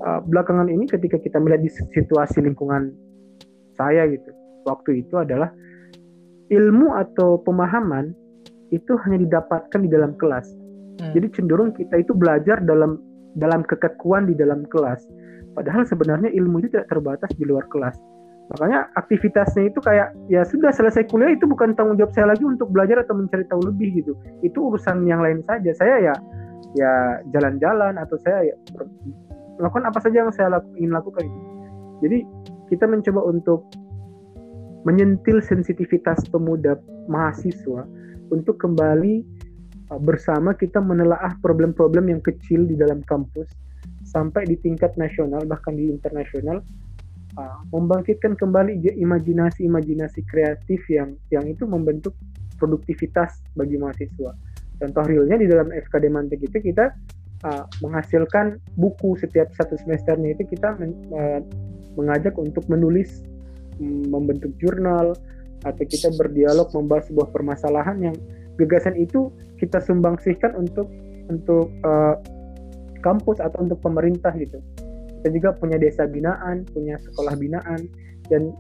[0.02, 2.90] uh, belakangan ini ketika kita melihat di situasi lingkungan
[3.78, 4.34] saya gitu,
[4.66, 5.54] waktu itu adalah
[6.50, 8.10] ilmu atau pemahaman
[8.74, 10.52] itu hanya didapatkan di dalam kelas
[10.98, 11.12] Hmm.
[11.14, 12.98] Jadi cenderung kita itu belajar dalam
[13.38, 15.06] dalam kekekuan di dalam kelas.
[15.54, 17.98] Padahal sebenarnya ilmu itu tidak terbatas di luar kelas.
[18.48, 22.72] makanya aktivitasnya itu kayak ya sudah selesai kuliah itu bukan tanggung jawab saya lagi untuk
[22.72, 26.14] belajar atau mencari tahu lebih gitu itu urusan yang lain saja saya ya
[26.72, 26.92] ya
[27.36, 28.56] jalan-jalan atau saya ya
[29.60, 31.40] melakukan apa saja yang saya laku, ingin lakukan itu
[32.00, 32.18] jadi
[32.72, 33.68] kita mencoba untuk
[34.88, 37.84] menyentil sensitivitas pemuda mahasiswa
[38.32, 39.24] untuk kembali
[39.96, 43.48] bersama kita menelaah problem-problem yang kecil di dalam kampus
[44.04, 46.60] sampai di tingkat nasional bahkan di internasional
[47.40, 52.12] uh, membangkitkan kembali imajinasi-imajinasi kreatif yang yang itu membentuk
[52.60, 54.34] produktivitas bagi mahasiswa.
[54.78, 56.92] Contoh realnya di dalam FKD Mantek itu kita
[57.48, 61.40] uh, menghasilkan buku setiap satu semesternya itu kita men, uh,
[61.98, 63.22] mengajak untuk menulis
[63.78, 65.14] mm, membentuk jurnal
[65.66, 68.16] atau kita berdialog membahas sebuah permasalahan yang
[68.58, 69.30] gagasan itu
[69.62, 70.90] kita sumbangsihkan untuk
[71.30, 72.18] untuk uh,
[73.00, 74.58] kampus atau untuk pemerintah gitu.
[75.18, 77.86] Kita juga punya desa binaan punya sekolah binaan
[78.30, 78.50] dan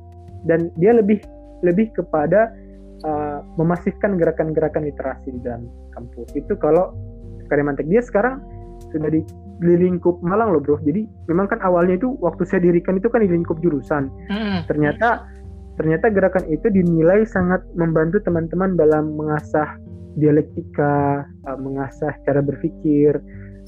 [0.46, 1.18] dan dia lebih
[1.66, 2.54] lebih kepada
[3.02, 6.30] uh, memasifkan gerakan-gerakan literasi di dalam kampus.
[6.38, 6.94] Itu kalau
[7.48, 8.44] Kalimantan dia sekarang
[8.92, 9.24] sudah di,
[9.64, 10.76] di lingkup Malang loh bro.
[10.84, 14.12] Jadi memang kan awalnya itu waktu saya dirikan itu kan di lingkup jurusan.
[14.28, 14.62] Hmm.
[14.68, 15.24] ternyata
[15.80, 19.78] ternyata gerakan itu dinilai sangat membantu teman-teman dalam mengasah
[20.16, 23.20] dialektika uh, mengasah cara berpikir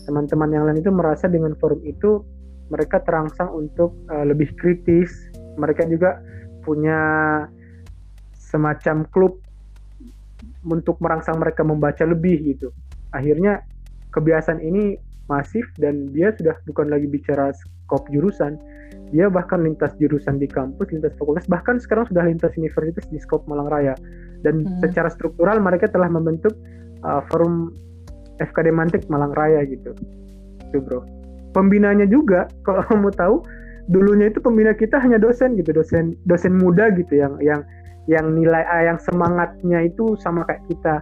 [0.09, 2.24] teman-teman yang lain itu merasa dengan forum itu
[2.70, 5.12] mereka terangsang untuk uh, lebih kritis.
[5.59, 6.22] Mereka juga
[6.64, 7.00] punya
[8.33, 9.42] semacam klub
[10.66, 12.72] untuk merangsang mereka membaca lebih gitu.
[13.12, 13.64] Akhirnya
[14.14, 14.98] kebiasaan ini
[15.31, 18.59] masif dan dia sudah bukan lagi bicara skop jurusan,
[19.14, 23.46] dia bahkan lintas jurusan di kampus, lintas fakultas, bahkan sekarang sudah lintas universitas di skop
[23.46, 23.94] Malang Raya.
[24.40, 24.81] Dan hmm.
[24.85, 26.53] secara struktural mereka telah membentuk
[27.05, 27.72] uh, forum
[28.40, 29.92] FKD Mantik Malang Raya gitu.
[30.70, 31.05] Itu bro.
[31.53, 33.37] Pembinanya juga kalau kamu tahu
[33.90, 37.66] dulunya itu pembina kita hanya dosen gitu dosen dosen muda gitu yang yang
[38.07, 40.96] yang nilai A yang semangatnya itu sama kayak kita.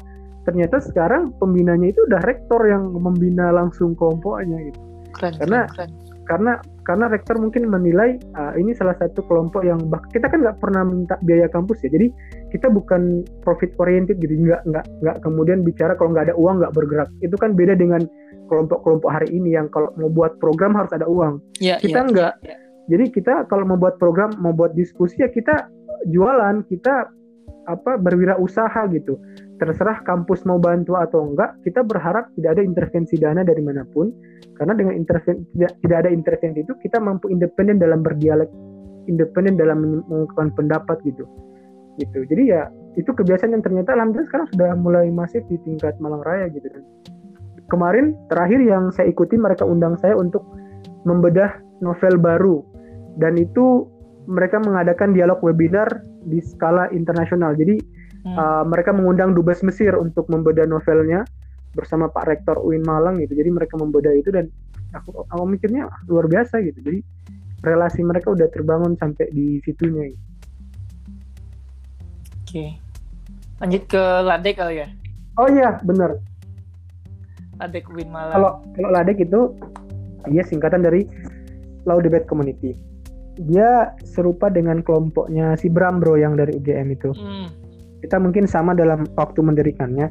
[0.49, 4.81] Ternyata sekarang pembinanya itu udah rektor yang membina langsung kelompoknya gitu.
[5.17, 5.91] Keren, karena keren,
[6.29, 6.53] karena
[6.85, 10.85] karena rektor mungkin menilai uh, ini salah satu kelompok yang bah kita kan nggak pernah
[10.85, 11.93] minta biaya kampus ya.
[11.93, 12.13] Jadi
[12.49, 16.73] kita bukan profit oriented jadi nggak nggak nggak kemudian bicara kalau nggak ada uang nggak
[16.73, 18.03] bergerak itu kan beda dengan
[18.49, 21.39] kelompok-kelompok hari ini yang kalau mau buat program harus ada uang.
[21.61, 22.35] Yeah, kita yeah, enggak.
[22.41, 22.59] Yeah, yeah.
[22.89, 25.69] Jadi kita kalau mau buat program, mau buat diskusi ya kita
[26.09, 27.13] jualan, kita
[27.69, 29.21] apa berwirausaha gitu.
[29.61, 34.09] Terserah kampus mau bantu atau enggak, kita berharap tidak ada intervensi dana dari mana pun.
[34.57, 38.49] Karena dengan intervensi tidak, tidak ada intervensi itu kita mampu independen dalam berdialog,
[39.05, 41.29] independen dalam mengungkapkan pendapat gitu.
[41.99, 42.25] Gitu.
[42.31, 46.51] Jadi ya itu kebiasaan yang ternyata alhamdulillah sekarang sudah mulai masif di tingkat Malang Raya
[46.51, 46.83] gitu kan
[47.69, 50.43] kemarin terakhir yang saya ikuti mereka undang saya untuk
[51.05, 52.65] membedah novel baru
[53.21, 53.87] dan itu
[54.29, 55.89] mereka mengadakan dialog webinar
[56.29, 57.57] di skala internasional.
[57.57, 57.81] Jadi
[58.29, 58.37] hmm.
[58.37, 61.25] uh, mereka mengundang dubes Mesir untuk membedah novelnya
[61.73, 63.37] bersama Pak Rektor UIN Malang gitu.
[63.37, 64.53] Jadi mereka membedah itu dan
[64.93, 66.77] aku, aku mikirnya luar biasa gitu.
[66.85, 67.01] Jadi
[67.65, 70.13] relasi mereka udah terbangun sampai di situnya.
[70.13, 70.28] Gitu.
[72.49, 72.81] Oke.
[73.61, 74.89] Lanjut ke Ladek kali ya?
[75.37, 76.17] Oh iya, benar.
[77.61, 78.33] Ladek Win Malang.
[78.33, 79.53] Kalau kalau Ladek itu
[80.33, 81.05] dia singkatan dari
[81.85, 82.73] Law Debate Community.
[83.39, 87.13] Dia serupa dengan kelompoknya si Bram Bro yang dari UGM itu.
[87.13, 87.53] Hmm.
[88.01, 90.09] Kita mungkin sama dalam waktu mendirikannya.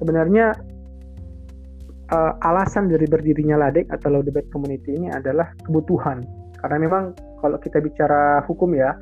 [0.00, 0.56] Sebenarnya
[2.10, 6.24] uh, alasan dari berdirinya Ladek atau Law Debate Community ini adalah kebutuhan.
[6.58, 7.12] Karena memang
[7.44, 8.96] kalau kita bicara hukum ya,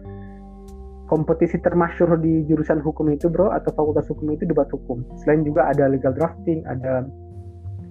[1.11, 5.03] kompetisi termasyur di jurusan hukum itu bro atau fakultas hukum itu debat hukum.
[5.23, 7.07] Selain juga ada legal drafting, ada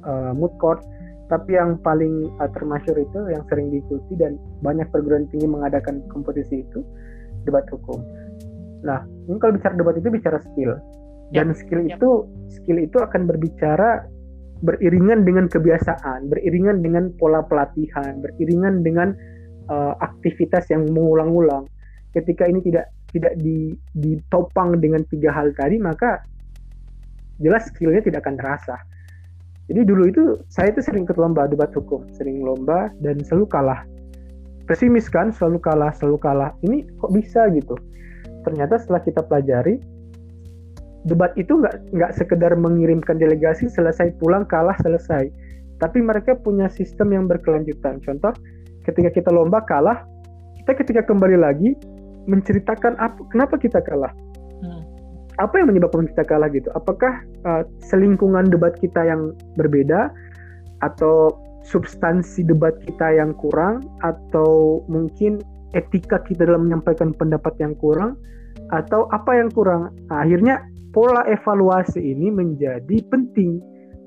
[0.05, 0.81] uh, mood court
[1.31, 6.67] tapi yang paling uh, termasyur itu yang sering diikuti dan banyak perguruan tinggi mengadakan kompetisi
[6.67, 6.83] itu
[7.47, 8.03] debat hukum.
[8.83, 10.75] Nah, ini kalau bicara debat itu bicara skill.
[11.31, 11.57] Dan yep.
[11.57, 11.95] skill yep.
[11.95, 12.09] itu
[12.51, 14.03] skill itu akan berbicara
[14.61, 19.15] beriringan dengan kebiasaan, beriringan dengan pola pelatihan, beriringan dengan
[19.71, 21.63] uh, aktivitas yang mengulang-ulang.
[22.11, 26.23] Ketika ini tidak tidak di, ditopang dengan tiga hal tadi, maka
[27.43, 28.75] jelas skillnya tidak akan terasa.
[29.71, 33.81] Jadi dulu itu saya itu sering ikut lomba debat hukum, sering lomba dan selalu kalah.
[34.67, 36.51] Pesimis kan, selalu kalah, selalu kalah.
[36.63, 37.75] Ini kok bisa gitu?
[38.43, 39.79] Ternyata setelah kita pelajari,
[41.07, 45.29] debat itu nggak nggak sekedar mengirimkan delegasi selesai pulang kalah selesai,
[45.81, 48.03] tapi mereka punya sistem yang berkelanjutan.
[48.05, 48.33] Contoh,
[48.85, 50.05] ketika kita lomba kalah,
[50.61, 51.73] kita ketika kembali lagi
[52.29, 54.13] menceritakan apa kenapa kita kalah
[55.41, 56.69] apa yang menyebabkan kita kalah gitu?
[56.77, 60.13] Apakah uh, selingkungan debat kita yang berbeda
[60.85, 61.33] atau
[61.65, 65.41] substansi debat kita yang kurang atau mungkin
[65.73, 68.17] etika kita dalam menyampaikan pendapat yang kurang
[68.75, 69.93] atau apa yang kurang.
[70.09, 73.61] Nah, akhirnya pola evaluasi ini menjadi penting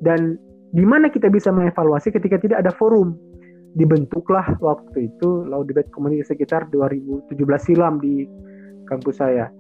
[0.05, 0.37] dan
[0.75, 3.17] di mana kita bisa mengevaluasi ketika tidak ada forum.
[3.75, 8.27] Dibentuklah waktu itu Law Debate Community sekitar 2017 silam di
[8.87, 9.51] kampus saya.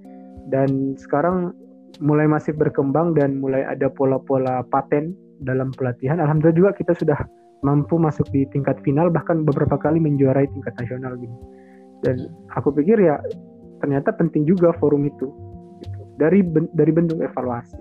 [0.50, 1.50] Dan sekarang
[1.98, 6.22] mulai masih berkembang dan mulai ada pola-pola paten dalam pelatihan.
[6.22, 7.18] Alhamdulillah juga kita sudah
[7.64, 11.36] mampu masuk di tingkat final bahkan beberapa kali menjuarai tingkat nasional gitu.
[12.04, 13.18] Dan aku pikir ya
[13.80, 15.28] ternyata penting juga forum itu
[15.80, 16.00] gitu.
[16.20, 17.80] dari ben, dari bentuk evaluasi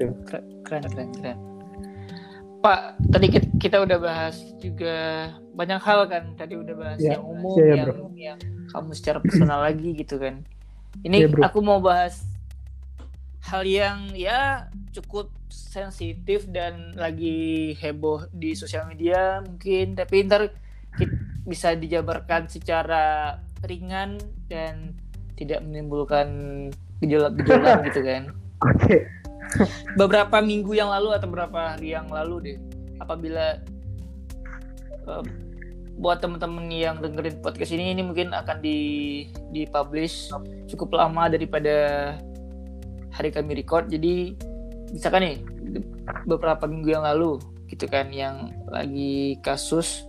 [0.00, 0.12] gitu.
[0.28, 1.38] keren keren keren
[2.64, 3.28] Pak tadi
[3.60, 7.74] kita udah bahas juga banyak hal kan tadi udah bahas ya, yang umum ya, ya,
[7.76, 8.06] yang bro.
[8.16, 8.38] yang
[8.72, 10.40] kamu secara personal lagi gitu kan
[11.04, 12.24] ini ya, aku mau bahas
[13.44, 20.48] hal yang ya cukup sensitif dan lagi heboh di sosial media mungkin tapi ntar
[21.44, 23.36] bisa dijabarkan secara
[23.68, 24.16] ringan
[24.48, 24.96] dan
[25.36, 26.28] tidak menimbulkan
[27.04, 28.22] gejolak-gejolak gitu kan.
[28.64, 28.80] Oke.
[28.80, 29.00] Okay.
[30.00, 32.58] Beberapa minggu yang lalu atau beberapa hari yang lalu deh,
[32.98, 33.62] apabila
[35.06, 35.24] uh,
[35.94, 38.78] buat teman-teman yang dengerin podcast ini ini mungkin akan di
[39.54, 40.30] dipublish
[40.66, 41.74] cukup lama daripada
[43.14, 43.86] hari kami record.
[43.86, 44.34] Jadi
[44.90, 45.36] misalkan nih
[46.26, 47.38] beberapa minggu yang lalu
[47.70, 50.04] gitu kan yang lagi kasus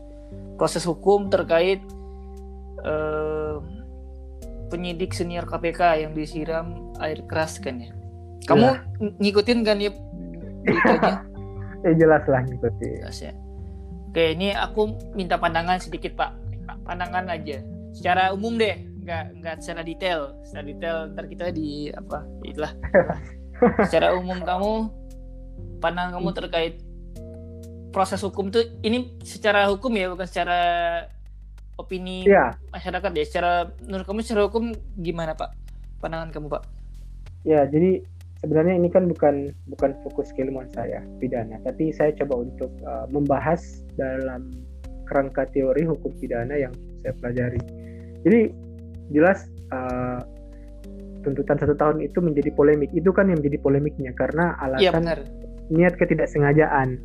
[0.58, 1.82] proses hukum terkait
[2.82, 3.62] uh,
[4.74, 7.92] penyidik senior KPK yang disiram air keras kan ya.
[8.46, 8.76] Kamu ya.
[9.22, 9.92] ngikutin kan ya
[10.66, 11.16] beritanya?
[11.86, 12.96] ya jelas lah ngikutin.
[13.02, 13.34] Jelas ya.
[14.10, 16.32] Oke, ini aku minta pandangan sedikit Pak.
[16.88, 17.60] Pandangan aja.
[17.92, 20.38] Secara umum deh, nggak nggak secara detail.
[20.48, 22.24] Secara detail ntar kita di apa?
[22.48, 22.72] Itulah.
[23.88, 24.74] secara umum kamu
[25.80, 26.74] pandangan kamu terkait
[27.96, 30.60] proses hukum tuh ini secara hukum ya bukan secara
[31.80, 32.56] opini ya.
[32.72, 33.52] masyarakat ya secara
[33.88, 35.56] menurut kamu secara hukum gimana pak
[36.04, 36.64] pandangan kamu pak
[37.48, 38.04] ya jadi
[38.46, 41.58] sebenarnya ini kan bukan bukan fokus keilmuan saya pidana.
[41.66, 44.54] Tapi saya coba untuk uh, membahas dalam
[45.10, 47.58] kerangka teori hukum pidana yang saya pelajari.
[48.22, 48.54] Jadi
[49.10, 50.22] jelas uh,
[51.26, 52.94] tuntutan satu tahun itu menjadi polemik.
[52.94, 55.16] Itu kan yang menjadi polemiknya karena iya, alasan ya,
[55.74, 57.02] niat ketidaksengajaan.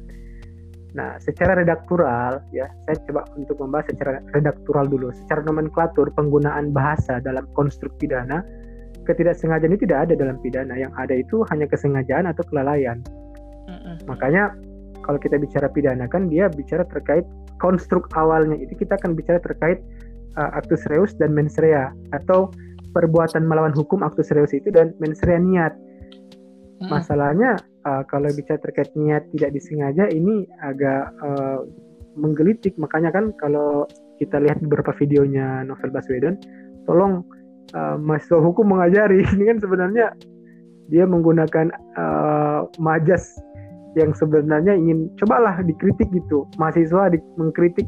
[0.91, 5.09] Nah, secara redaktural ya, saya coba untuk membahas secara redaktural dulu.
[5.25, 8.43] Secara nomenklatur penggunaan bahasa dalam konstruk pidana,
[9.07, 10.75] ketidaksengajaan itu tidak ada dalam pidana.
[10.77, 13.01] Yang ada itu hanya kesengajaan atau kelalaian.
[13.71, 13.95] Mm-hmm.
[14.11, 14.53] Makanya
[15.05, 17.25] kalau kita bicara pidana kan dia bicara terkait
[17.61, 19.81] konstruk awalnya itu kita akan bicara terkait
[20.37, 22.53] uh, actus reus dan mens rea atau
[22.91, 25.75] perbuatan melawan hukum actus reus itu dan mens rea niat.
[26.81, 31.61] Masalahnya uh, kalau bicara terkait niat tidak disengaja ini agak uh,
[32.17, 33.87] menggelitik makanya kan kalau
[34.19, 36.37] kita lihat beberapa videonya Novel Baswedan
[36.85, 37.25] tolong
[37.75, 39.23] uh, mahasiswa hukum mengajari.
[39.35, 40.07] Ini kan sebenarnya
[40.91, 43.39] dia menggunakan uh, majas
[43.99, 46.47] yang sebenarnya ingin cobalah dikritik gitu.
[46.59, 47.87] Mahasiswa di, mengkritik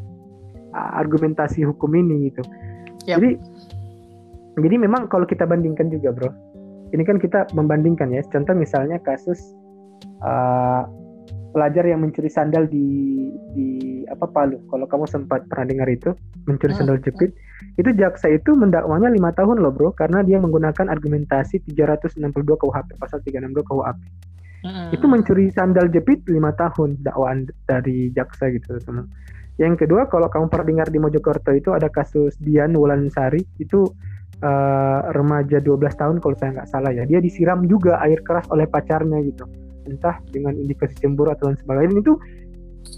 [0.75, 2.43] uh, argumentasi hukum ini gitu.
[3.03, 3.19] Yep.
[3.19, 3.31] jadi
[4.63, 6.31] jadi memang kalau kita bandingkan juga bro
[6.93, 8.21] ini kan kita membandingkan ya.
[8.29, 9.41] Contoh misalnya kasus
[10.21, 10.85] uh,
[11.53, 12.89] pelajar yang mencuri sandal di
[13.53, 13.69] di
[14.09, 14.59] apa Palu.
[14.73, 16.11] Kalau kamu sempat pernah dengar itu
[16.49, 16.81] mencuri hmm.
[16.81, 17.31] sandal jepit,
[17.77, 23.21] itu jaksa itu mendakwanya lima tahun loh bro, karena dia menggunakan argumentasi 362 KUHP pasal
[23.23, 24.01] 362 KUHP.
[24.63, 24.89] Hmm.
[24.95, 29.07] Itu mencuri sandal jepit lima tahun dakwaan dari jaksa gitu teman.
[29.61, 33.85] Yang kedua kalau kamu pernah dengar di Mojokerto itu ada kasus Dian Wulansari itu
[34.41, 37.05] uh, remaja 12 tahun kalau saya nggak salah ya.
[37.05, 39.45] Dia disiram juga air keras oleh pacarnya gitu
[39.87, 42.01] entah dengan indikasi cemburu atau lain sebagainya.
[42.03, 42.15] Itu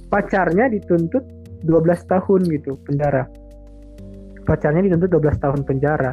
[0.09, 1.25] pacarnya dituntut
[1.64, 3.25] 12 tahun gitu penjara.
[4.44, 6.12] Pacarnya dituntut 12 tahun penjara.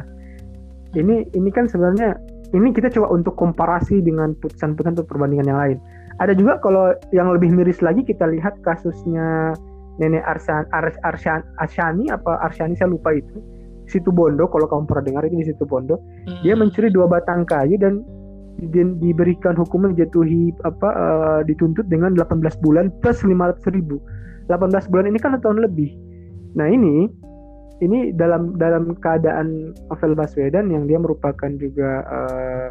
[0.92, 2.16] Ini ini kan sebenarnya
[2.52, 5.78] ini kita coba untuk komparasi dengan putusan-putusan atau perbandingan yang lain.
[6.20, 9.56] Ada juga kalau yang lebih miris lagi kita lihat kasusnya
[9.96, 13.40] nenek Arsan Ars, Arsan Arsyani apa Arsyani saya lupa itu.
[13.88, 15.96] Situ Bondo kalau kamu pernah dengar itu di situ Bondo.
[16.28, 16.40] Hmm.
[16.44, 18.04] dia mencuri dua batang kayu dan
[18.70, 23.98] di, diberikan hukuman dijatuhi apa uh, dituntut dengan 18 bulan plus 500 ribu.
[24.46, 25.90] 18 bulan ini kan tahun lebih.
[26.54, 27.10] Nah ini
[27.82, 32.70] ini dalam dalam keadaan Novel Baswedan yang dia merupakan juga uh,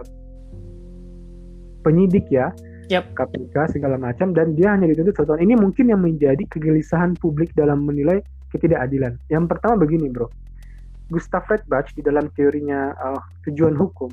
[1.84, 2.54] penyidik ya
[2.88, 3.12] yep.
[3.18, 5.52] KPK segala macam dan dia hanya dituntut satu tahun.
[5.52, 8.24] Ini mungkin yang menjadi kegelisahan publik dalam menilai
[8.56, 9.20] ketidakadilan.
[9.28, 10.32] Yang pertama begini bro.
[11.12, 14.08] Gustav Redbach di dalam teorinya uh, tujuan hukum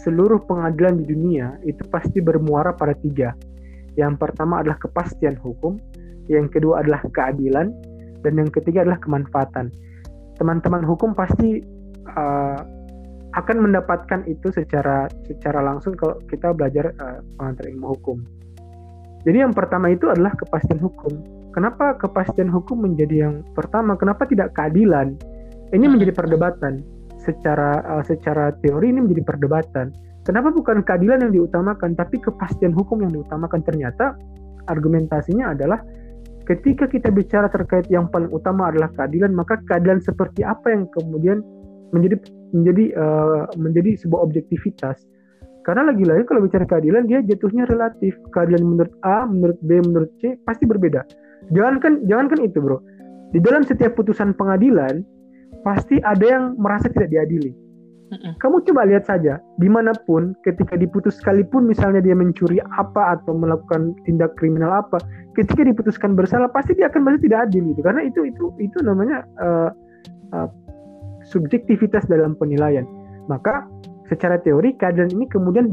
[0.00, 3.36] seluruh pengadilan di dunia itu pasti bermuara pada tiga.
[4.00, 5.76] Yang pertama adalah kepastian hukum,
[6.32, 7.76] yang kedua adalah keadilan,
[8.24, 9.68] dan yang ketiga adalah kemanfaatan.
[10.40, 11.62] teman-teman hukum pasti
[12.18, 12.58] uh,
[13.32, 18.18] akan mendapatkan itu secara secara langsung kalau kita belajar uh, pengantar ilmu hukum.
[19.22, 21.22] Jadi yang pertama itu adalah kepastian hukum.
[21.54, 23.94] Kenapa kepastian hukum menjadi yang pertama?
[23.94, 25.14] Kenapa tidak keadilan?
[25.70, 26.82] Ini menjadi perdebatan.
[27.22, 29.94] Secara uh, secara teori ini menjadi perdebatan.
[30.22, 33.62] Kenapa bukan keadilan yang diutamakan, tapi kepastian hukum yang diutamakan?
[33.66, 34.14] Ternyata
[34.70, 35.82] argumentasinya adalah
[36.46, 41.42] ketika kita bicara terkait yang paling utama adalah keadilan, maka keadilan seperti apa yang kemudian
[41.90, 42.16] menjadi
[42.54, 45.02] menjadi uh, menjadi sebuah objektivitas.
[45.62, 48.18] Karena lagi-lagi kalau bicara keadilan dia jatuhnya relatif.
[48.34, 51.06] Keadilan menurut A, menurut B, menurut C pasti berbeda.
[51.54, 52.82] Jangankan jangankan itu, Bro.
[53.30, 55.06] Di dalam setiap putusan pengadilan
[55.62, 57.54] pasti ada yang merasa tidak diadili.
[58.12, 63.32] Kamu coba lihat saja, di mana pun ketika diputus sekalipun misalnya dia mencuri apa atau
[63.32, 65.00] melakukan tindak kriminal apa,
[65.32, 69.24] ketika diputuskan bersalah pasti dia akan merasa tidak adil gitu, karena itu itu itu namanya
[69.40, 69.72] uh,
[70.36, 70.48] uh,
[71.24, 72.84] subjektivitas dalam penilaian.
[73.32, 73.64] Maka
[74.12, 75.72] secara teori keadaan ini kemudian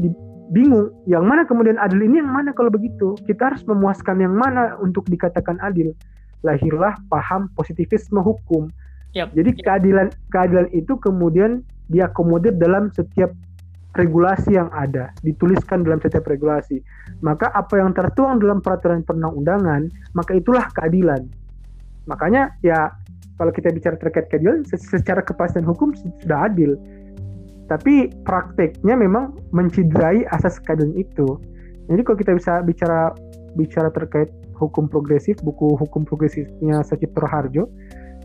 [0.56, 3.20] bingung yang mana kemudian adil ini yang mana kalau begitu.
[3.28, 5.92] Kita harus memuaskan yang mana untuk dikatakan adil.
[6.40, 8.72] Lahirlah paham positivisme hukum
[9.16, 9.28] yep.
[9.34, 13.34] jadi keadilan keadilan itu kemudian diakomodir dalam setiap
[13.98, 16.78] regulasi yang ada dituliskan dalam setiap regulasi.
[17.26, 21.26] Maka apa yang tertuang dalam peraturan perundang-undangan maka itulah keadilan.
[22.06, 22.94] Makanya ya
[23.34, 25.90] kalau kita bicara terkait keadilan secara kepastian hukum
[26.22, 26.78] sudah adil.
[27.66, 31.38] Tapi prakteknya memang menciderai asas keadilan itu.
[31.90, 33.14] Jadi kalau kita bisa bicara
[33.58, 37.66] bicara terkait hukum progresif buku hukum progresifnya Sacipto Harjo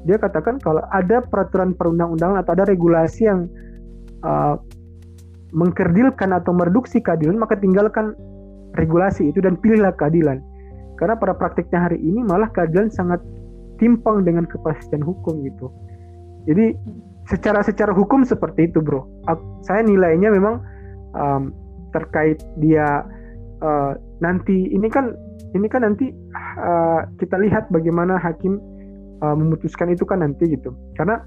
[0.06, 3.50] dia katakan kalau ada peraturan perundang-undangan atau ada regulasi yang
[4.22, 4.56] uh,
[5.52, 8.14] mengkerdilkan atau mereduksi keadilan maka tinggalkan
[8.78, 10.42] regulasi itu dan pilihlah keadilan
[10.96, 13.20] karena pada praktiknya hari ini malah keadilan sangat
[13.80, 15.68] timpang dengan kepastian hukum gitu.
[16.48, 16.76] Jadi
[17.28, 19.04] secara secara hukum seperti itu bro.
[19.68, 20.64] Saya nilainya memang
[21.18, 21.52] um,
[21.92, 23.04] terkait dia
[23.60, 23.92] uh,
[24.24, 25.12] nanti ini kan
[25.56, 26.12] ini kan nanti
[26.60, 28.60] uh, kita lihat bagaimana hakim
[29.22, 30.74] uh, memutuskan itu kan nanti gitu.
[30.98, 31.22] Karena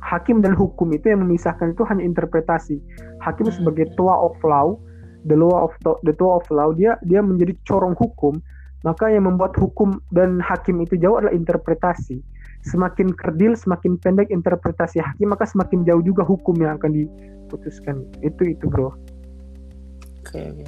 [0.00, 2.78] hakim dan hukum itu yang memisahkan itu hanya interpretasi.
[3.24, 3.56] Hakim hmm.
[3.56, 4.76] sebagai tua of law,
[5.26, 5.72] the law of
[6.06, 8.38] the tua of law dia dia menjadi corong hukum
[8.80, 12.24] maka yang membuat hukum dan hakim itu jauh adalah interpretasi.
[12.64, 18.04] Semakin kerdil, semakin pendek interpretasi hakim, maka semakin jauh juga hukum yang akan diputuskan.
[18.20, 18.92] Itu itu, bro.
[20.24, 20.64] Oke, oke.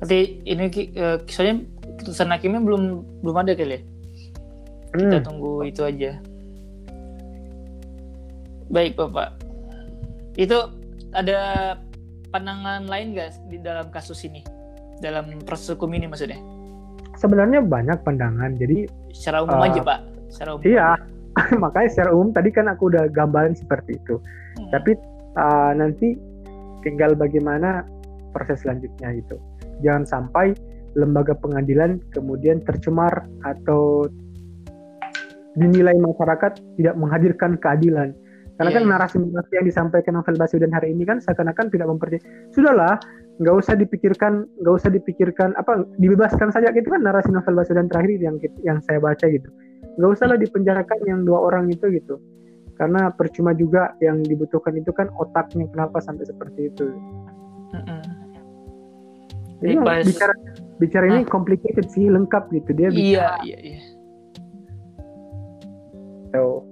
[0.00, 0.64] Berarti ini
[1.00, 1.64] uh, kisahnya
[1.96, 2.82] keputusan hakimnya belum
[3.24, 3.93] belum ada kali ya?
[4.94, 5.26] Kita hmm.
[5.26, 6.18] tunggu itu aja.
[8.70, 9.38] Baik, Bapak.
[10.38, 10.70] Itu
[11.14, 11.74] ada
[12.30, 14.42] pandangan lain guys di dalam kasus ini?
[15.02, 16.38] Dalam proses hukum ini maksudnya?
[17.18, 18.58] sebenarnya banyak pandangan.
[18.58, 19.98] Jadi secara umum uh, aja, Pak.
[20.30, 20.64] Secara umum.
[20.66, 20.88] Iya.
[21.64, 24.20] Makanya secara umum tadi kan aku udah gambarin seperti itu.
[24.60, 24.70] Hmm.
[24.70, 24.92] Tapi
[25.38, 26.18] uh, nanti
[26.84, 27.86] tinggal bagaimana
[28.34, 29.36] proses selanjutnya itu.
[29.82, 30.54] Jangan sampai
[30.94, 34.06] lembaga pengadilan kemudian tercemar atau
[35.54, 38.14] dinilai masyarakat tidak menghadirkan keadilan.
[38.54, 38.90] Karena yeah, kan iya.
[38.94, 42.22] narasi-narasi yang disampaikan Novel Baswedan hari ini kan seakan-akan tidak mempercayai.
[42.54, 43.02] Sudahlah,
[43.42, 48.14] nggak usah dipikirkan nggak usah dipikirkan apa dibebaskan saja gitu kan narasi novel Baswedan terakhir
[48.22, 49.50] yang yang saya baca gitu.
[49.98, 52.22] Nggak usahlah dipenjarakan yang dua orang itu gitu.
[52.78, 56.86] Karena percuma juga yang dibutuhkan itu kan otaknya kenapa sampai seperti itu?
[59.62, 60.06] Jadi Pas...
[60.06, 60.34] bicara
[60.78, 62.70] bicara ini complicated sih lengkap gitu.
[62.70, 63.78] Dia bicara, iya iya iya
[66.34, 66.66] so.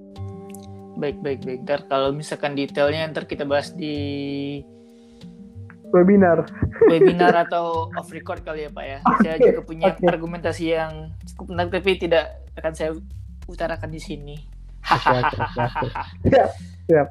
[0.92, 3.96] baik baik baik ntar kalau misalkan detailnya ntar kita bahas di
[5.92, 6.48] webinar.
[6.88, 8.98] Webinar atau off record kali ya Pak ya.
[9.05, 10.09] Okay, saya juga punya okay.
[10.09, 12.25] argumentasi yang cukup menarik tapi tidak
[12.57, 12.90] akan saya
[13.46, 14.37] utarakan di sini.
[14.83, 15.31] Hahaha.
[16.27, 16.51] siap,
[16.88, 17.09] siap.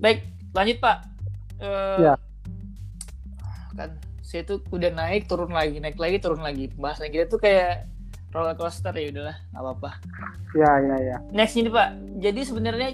[0.00, 0.98] Baik, lanjut Pak.
[1.60, 2.14] Uh, ya.
[3.76, 3.90] Kan
[4.24, 6.72] saya tuh udah naik turun lagi, naik lagi turun lagi.
[6.74, 7.86] Bahasan kita tuh kayak
[8.30, 9.90] roller coaster ya udahlah, nggak apa-apa.
[10.54, 11.16] Ya, ya, ya.
[11.34, 11.98] Next ini Pak.
[12.22, 12.90] Jadi sebenarnya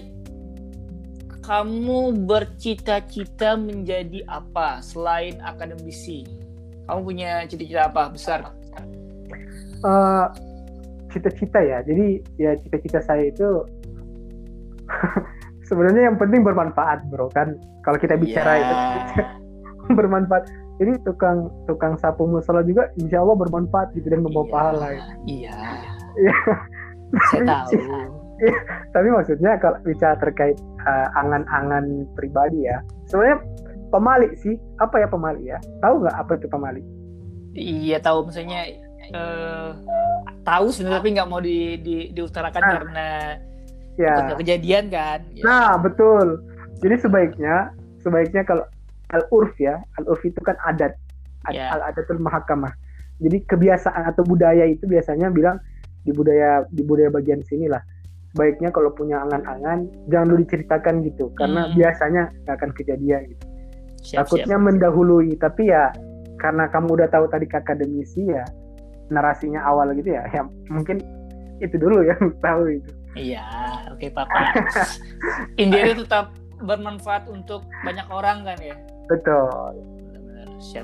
[1.45, 6.25] kamu bercita-cita menjadi apa selain akademisi?
[6.89, 8.51] Kamu punya cita-cita apa besar?
[9.85, 10.27] Uh,
[11.13, 11.85] cita-cita ya.
[11.85, 13.63] Jadi ya cita-cita saya itu
[15.69, 17.29] sebenarnya yang penting bermanfaat, bro.
[17.29, 18.65] Kan kalau kita bicara yeah.
[18.65, 18.75] itu
[19.99, 20.49] bermanfaat.
[20.77, 24.53] Ini tukang tukang sapu musola juga insya Allah bermanfaat gitu dan membawa yeah.
[24.53, 24.87] pahala.
[25.25, 25.57] Iya.
[26.17, 26.37] Iya.
[27.33, 27.71] Saya tahu
[28.37, 28.53] Iya,
[28.93, 30.53] tapi maksudnya kalau bicara terkait
[30.85, 33.41] uh, angan-angan pribadi ya, sebenarnya
[33.89, 34.53] pemali sih.
[34.77, 35.57] Apa ya pemali ya?
[35.81, 36.81] Tahu nggak apa itu pemali?
[37.57, 38.61] Iya tahu, maksudnya
[39.13, 39.73] uh,
[40.43, 42.71] tahu sebenarnya tapi nggak mau di, di, diutarakan nah.
[42.79, 43.09] karena
[43.97, 45.43] ya kejadian kan ya.
[45.43, 46.39] nah betul
[46.79, 48.63] jadi sebaiknya sebaiknya kalau
[49.13, 49.79] al urf ya.
[49.99, 50.95] Al urf itu kan adat.
[51.47, 51.71] Yeah.
[51.71, 52.75] al adatul mahakamah
[53.17, 55.57] jadi kebiasaan atau budaya itu biasanya bilang
[56.05, 57.81] di budaya di budaya bagian sini lah.
[58.33, 61.33] Sebaiknya kalau punya angan-angan jangan dulu diceritakan gitu.
[61.33, 61.73] Karena hmm.
[61.73, 63.45] biasanya nggak akan kejadian gitu.
[64.13, 64.65] Siap, takutnya siap.
[64.69, 65.29] mendahului.
[65.41, 65.89] Tapi ya
[66.37, 68.45] karena kamu udah tahu tadi ke akademisi ya
[69.09, 70.99] narasinya awal gitu ya ya mungkin
[71.57, 72.91] itu dulu yang tahu itu.
[73.17, 73.41] Iya
[73.89, 74.53] oke okay, papa
[75.57, 76.29] itu tetap
[76.61, 78.77] bermanfaat untuk banyak orang kan ya
[79.09, 79.73] betul.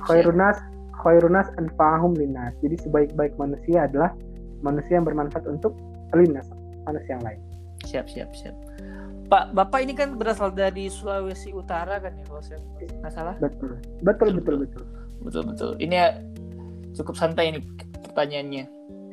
[0.07, 0.57] Khairunas
[1.03, 4.15] khairunas anfa'ahum linas jadi sebaik-baik manusia adalah
[4.63, 5.76] manusia yang bermanfaat untuk
[6.15, 6.47] linas
[6.88, 7.39] manusia yang lain.
[7.84, 8.55] Siap siap siap.
[9.28, 13.36] Pak Bapak ini kan berasal dari Sulawesi Utara kan ya kalau saya nggak salah?
[13.41, 14.55] Betul betul betul.
[14.63, 14.84] betul.
[15.24, 15.71] Betul betul.
[15.80, 16.09] Ini ya
[16.99, 17.59] cukup santai ini
[18.11, 18.65] pertanyaannya.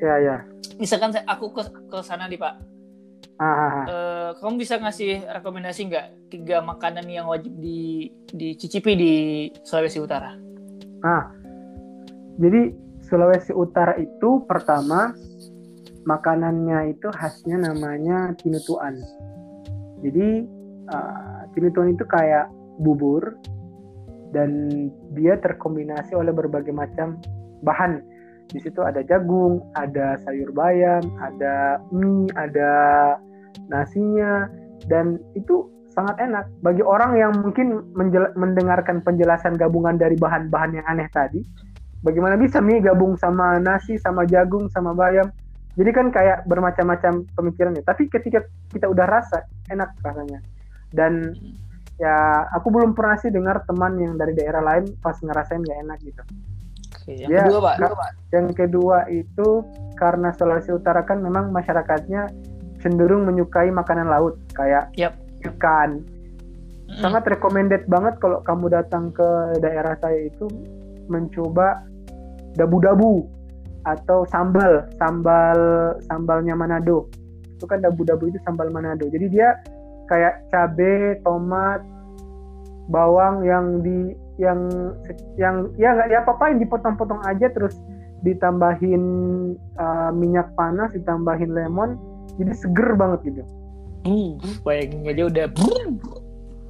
[0.02, 0.36] Ya ya.
[0.76, 2.70] Misalkan saya aku ke ke sana nih Pak
[3.41, 3.88] Ah.
[3.88, 9.14] Uh, kamu bisa ngasih rekomendasi nggak tiga makanan yang wajib di dicicipi di
[9.64, 10.36] Sulawesi Utara?
[11.01, 11.32] Ah,
[12.36, 15.16] jadi Sulawesi Utara itu pertama
[16.05, 19.01] makanannya itu khasnya namanya tinutuan.
[20.05, 20.45] Jadi
[20.93, 22.53] uh, tinutuan itu kayak
[22.84, 23.41] bubur
[24.36, 24.68] dan
[25.16, 27.16] dia terkombinasi oleh berbagai macam
[27.64, 28.05] bahan
[28.51, 32.70] di situ ada jagung, ada sayur bayam, ada mie, ada
[33.70, 34.48] nasinya
[34.88, 37.82] dan itu sangat enak bagi orang yang mungkin
[38.38, 41.42] mendengarkan penjelasan gabungan dari bahan-bahan yang aneh tadi.
[42.01, 45.28] Bagaimana bisa mie gabung sama nasi, sama jagung, sama bayam?
[45.76, 47.84] Jadi kan kayak bermacam-macam pemikirannya.
[47.84, 48.40] Tapi ketika
[48.72, 50.40] kita udah rasa, enak rasanya.
[50.90, 51.36] Dan
[52.01, 55.98] ya aku belum pernah sih dengar teman yang dari daerah lain pas ngerasain gak enak
[56.01, 56.22] gitu.
[57.01, 57.76] Oke, yang ya, kedua, Pak.
[58.32, 59.48] Yang kedua itu
[60.01, 62.32] karena Sulawesi Utara kan memang masyarakatnya
[62.81, 65.14] cenderung menyukai makanan laut kayak yep.
[65.45, 66.05] ikan.
[66.91, 67.01] Mm.
[67.01, 69.28] Sangat recommended banget kalau kamu datang ke
[69.62, 70.51] daerah saya itu
[71.07, 71.87] mencoba
[72.59, 73.28] dabu-dabu
[73.87, 75.59] atau sambal, sambal
[76.11, 77.09] sambalnya Manado.
[77.57, 79.07] Itu kan dabu-dabu itu sambal Manado.
[79.09, 79.57] Jadi dia
[80.11, 81.81] kayak cabe, tomat,
[82.91, 84.66] bawang yang di yang
[85.39, 87.76] yang ya nggak ya apa-apain dipotong-potong aja terus
[88.20, 89.03] ditambahin
[89.81, 91.97] uh, minyak panas, ditambahin lemon,
[92.39, 93.43] jadi seger banget gitu.
[94.09, 95.47] Uh, bayangin aja udah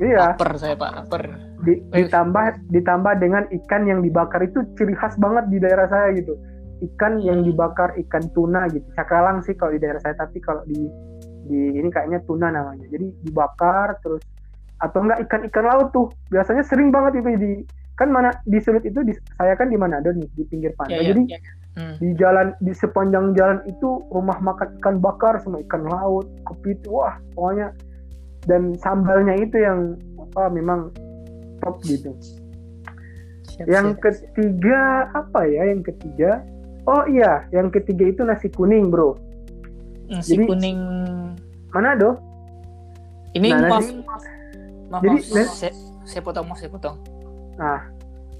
[0.00, 0.32] Iya.
[0.32, 1.22] Laper saya pak, laper.
[1.60, 6.34] Di, ditambah ditambah dengan ikan yang dibakar itu ciri khas banget di daerah saya gitu.
[6.80, 7.52] Ikan yang hmm.
[7.52, 8.88] dibakar ikan tuna gitu.
[8.96, 10.88] Cakalang sih kalau di daerah saya, tapi kalau di
[11.52, 12.88] di ini kayaknya tuna namanya.
[12.88, 14.24] Jadi dibakar terus
[14.80, 16.08] atau enggak ikan-ikan laut tuh.
[16.32, 17.52] Biasanya sering banget itu di
[18.00, 20.96] kan mana di Sulut itu di, saya kan di Manado nih di pinggir pantai.
[20.96, 21.38] Ya, ya, Jadi ya.
[21.78, 21.94] Hmm.
[22.02, 27.14] Di jalan di sepanjang jalan itu rumah makan ikan bakar sama ikan laut, kepiting, wah
[27.38, 27.70] pokoknya
[28.50, 30.90] dan sambalnya itu yang apa memang
[31.62, 32.10] top gitu.
[33.46, 35.20] Siap, yang siap, ketiga siap.
[35.26, 35.62] apa ya?
[35.70, 36.42] Yang ketiga,
[36.90, 39.14] oh iya, yang ketiga itu nasi kuning, bro.
[40.10, 40.80] Nasi Jadi, kuning
[41.70, 42.18] mana do?
[43.36, 44.22] Ini nah, maaf, maaf,
[44.90, 46.96] maaf, Jadi, maaf, saya, saya potong, saya potong.
[47.54, 47.86] Nah,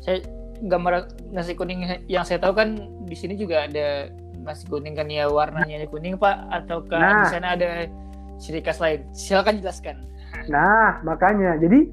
[0.02, 0.18] saya
[0.68, 2.76] gambar nasi kuning yang saya tahu kan
[3.08, 4.12] di sini juga ada
[4.44, 6.36] nasi kuning kan ya warnanya kuning pak?
[6.52, 7.86] Atau nah, di sana ada
[8.40, 9.04] ciri khas lain?
[9.12, 9.96] Silakan jelaskan.
[10.48, 11.56] Nah makanya.
[11.60, 11.92] Jadi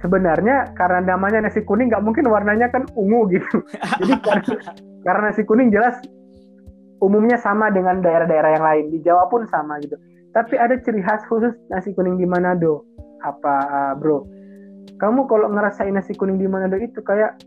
[0.00, 3.64] sebenarnya karena namanya nasi kuning nggak mungkin warnanya kan ungu gitu.
[4.00, 4.54] Jadi karena,
[5.04, 5.98] karena nasi kuning jelas
[6.98, 8.84] umumnya sama dengan daerah-daerah yang lain.
[8.94, 9.96] Di Jawa pun sama gitu.
[10.36, 12.84] Tapi ada ciri khas khusus nasi kuning di Manado.
[13.24, 14.28] Apa bro?
[14.98, 17.38] Kamu kalau ngerasain nasi kuning di Manado itu kayak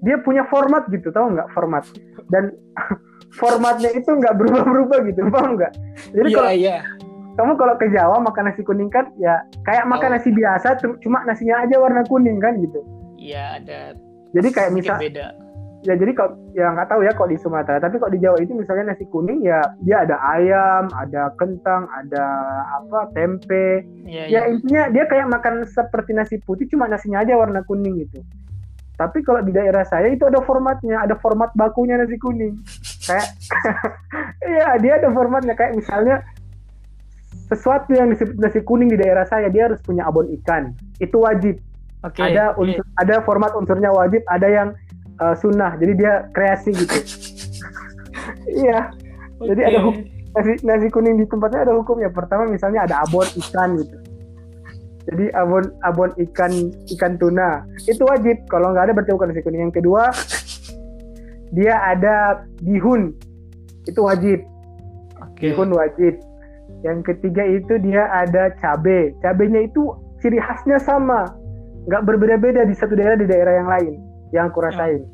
[0.00, 1.84] dia punya format gitu tahu nggak format?
[2.32, 2.56] Dan
[3.40, 5.72] formatnya itu nggak berubah-berubah gitu paham nggak?
[6.12, 6.82] Jadi yeah, kalau yeah.
[7.38, 10.14] kamu kalau ke Jawa makan nasi kuning kan ya kayak makan oh.
[10.18, 12.80] nasi biasa cuma nasinya aja warna kuning kan gitu.
[13.20, 13.80] Iya ada
[14.30, 15.34] jadi kayak misal beda.
[15.80, 18.52] ya jadi kalau ya nggak tahu ya kalau di Sumatera tapi kalau di Jawa itu
[18.52, 22.24] misalnya nasi kuning ya dia ada ayam ada kentang ada
[22.82, 23.84] apa tempe.
[24.04, 28.04] Ya, ya, ya intinya dia kayak makan seperti nasi putih cuma nasinya aja warna kuning
[28.04, 28.20] gitu
[29.00, 32.52] tapi kalau di daerah saya itu ada formatnya, ada format bakunya nasi kuning.
[33.08, 33.32] Kayak
[34.52, 36.20] iya, dia ada formatnya kayak misalnya
[37.48, 40.76] sesuatu yang disebut nasi kuning di daerah saya dia harus punya abon ikan.
[41.00, 41.56] Itu wajib.
[42.04, 43.00] Okay, ada unsur, okay.
[43.00, 44.68] ada format unsurnya wajib, ada yang
[45.16, 45.80] uh, sunnah.
[45.80, 46.96] Jadi dia kreasi gitu.
[48.68, 48.92] iya.
[49.40, 49.48] Okay.
[49.48, 49.78] Jadi ada
[50.36, 52.12] nasi nasi kuning di tempatnya ada hukumnya.
[52.12, 54.09] Pertama misalnya ada abon ikan gitu
[55.10, 56.52] jadi abon abon ikan
[56.96, 58.38] ikan tuna itu wajib.
[58.46, 59.62] Kalau nggak ada berarti bukan nasi kuning.
[59.66, 60.14] Yang kedua
[61.50, 63.10] dia ada bihun
[63.90, 64.38] itu wajib.
[65.34, 65.50] Okay.
[65.50, 66.14] Bihun wajib.
[66.80, 69.92] yang ketiga itu dia ada cabe cabenya itu
[70.24, 71.28] ciri khasnya sama
[71.88, 73.92] nggak berbeda-beda di satu daerah di daerah yang lain
[74.32, 75.04] yang aku rasain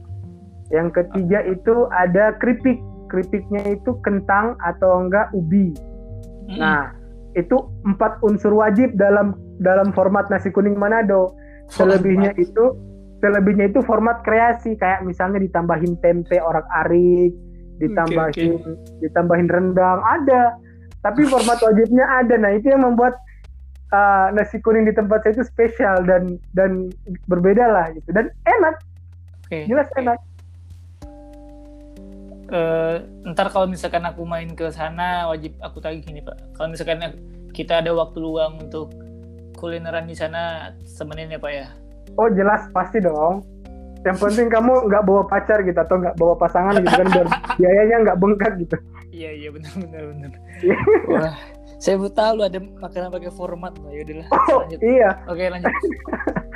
[0.71, 2.79] yang ketiga itu ada keripik
[3.11, 6.59] keripiknya itu kentang atau enggak ubi Mm-mm.
[6.59, 6.95] nah
[7.35, 7.55] itu
[7.87, 11.35] empat unsur wajib dalam dalam format nasi kuning Manado.
[11.67, 12.79] Selebihnya itu
[13.19, 14.79] selebihnya itu format kreasi.
[14.79, 17.35] Kayak misalnya ditambahin tempe orak arik
[17.77, 18.57] ditambahin
[19.05, 20.57] ditambahin rendang ada.
[21.05, 22.35] Tapi format wajibnya ada.
[22.41, 23.15] Nah itu yang membuat
[23.93, 26.91] uh, nasi kuning di tempat saya itu spesial dan dan
[27.31, 28.09] berbeda lah gitu.
[28.11, 28.77] Dan enak.
[29.47, 29.63] Oke.
[29.71, 30.19] jelas enak.
[32.47, 32.95] Eh,
[33.27, 36.39] ntar kalau misalkan aku main ke sana wajib aku tagih gini pak.
[36.55, 37.19] Kalau misalkan
[37.51, 38.95] kita ada waktu luang untuk
[39.57, 41.67] kulineran di sana temenin ya pak ya?
[42.15, 43.43] Oh jelas pasti dong.
[44.07, 47.27] Yang penting kamu nggak bawa pacar gitu atau nggak bawa pasangan gitu kan biar
[47.59, 48.77] biayanya nggak bengkak gitu.
[49.11, 50.31] Iya iya benar benar benar.
[51.17, 51.35] Wah
[51.77, 54.79] saya baru tahu loh ada makanan pakai format loh ya udahlah oh lanjut.
[54.81, 55.11] iya.
[55.29, 55.75] Oke lanjut.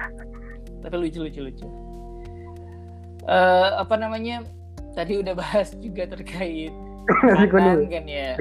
[0.84, 1.66] Tapi lucu lucu lucu.
[3.28, 4.46] Eh, apa namanya?
[4.96, 6.72] Tadi udah bahas juga terkait
[7.36, 8.38] makanan kan ya.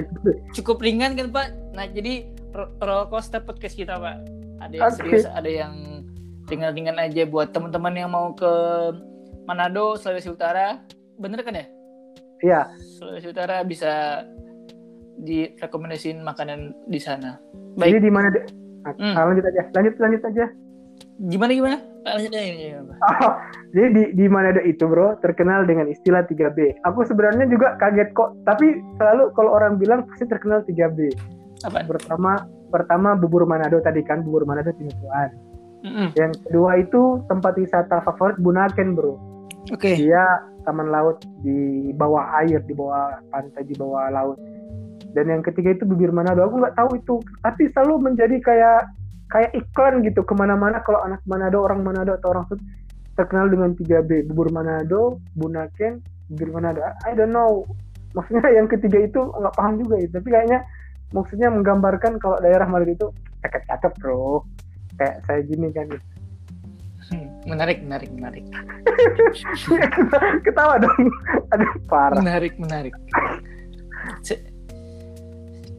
[0.56, 1.46] Cukup ringan kan pak?
[1.76, 4.18] Nah jadi ro- roller coaster podcast kita pak
[4.60, 5.72] ada yang serius ada yang
[6.46, 8.52] ringan-ringan aja buat teman-teman yang mau ke
[9.44, 10.78] Manado Sulawesi Utara
[11.16, 11.66] bener kan ya
[12.40, 12.60] iya
[12.96, 14.22] Sulawesi Utara bisa
[15.18, 17.36] direkomendasiin makanan di sana
[17.76, 18.44] jadi baik di mana deh
[18.80, 19.12] Ah, Hmm.
[19.12, 20.44] ah, lanjut aja lanjut lanjut aja
[21.20, 22.96] gimana gimana Ah, lanjut aja Pak.
[23.20, 23.32] Oh,
[23.76, 26.80] jadi di di Manado itu bro terkenal dengan istilah 3B.
[26.88, 31.12] Aku sebenarnya juga kaget kok, tapi selalu kalau orang bilang pasti terkenal 3B.
[31.64, 32.32] Apaan Pertama
[32.70, 35.30] pertama bubur Manado tadi kan bubur Manado Tinutuan.
[35.80, 36.12] Mm-mm.
[36.12, 39.16] Yang kedua itu tempat wisata favorit Bunaken bro.
[39.72, 40.24] oke Dia
[40.64, 44.36] taman laut di bawah air, di bawah pantai, di bawah laut.
[45.10, 46.44] Dan yang ketiga itu bibir Manado.
[46.46, 48.80] Aku nggak tahu itu, tapi selalu menjadi kayak
[49.30, 52.60] kayak iklan gitu ke mana-mana kalau anak Manado, orang Manado atau orang Sud
[53.18, 55.98] terkenal dengan 3B, bubur Manado, Bunaken,
[56.30, 56.84] bibir Manado.
[57.08, 57.66] I don't know.
[58.14, 60.60] Maksudnya yang ketiga itu nggak paham juga ya, tapi kayaknya
[61.10, 63.06] maksudnya menggambarkan kalau daerah Manado itu
[63.42, 64.46] cakep-cakep bro.
[64.98, 65.88] Kayak saya gini kan.
[67.10, 68.44] Hmm, menarik menarik menarik
[70.46, 71.10] Ketawa dong.
[71.50, 72.22] Aduh parah.
[72.22, 72.94] menarik menarik
[74.22, 74.46] Se-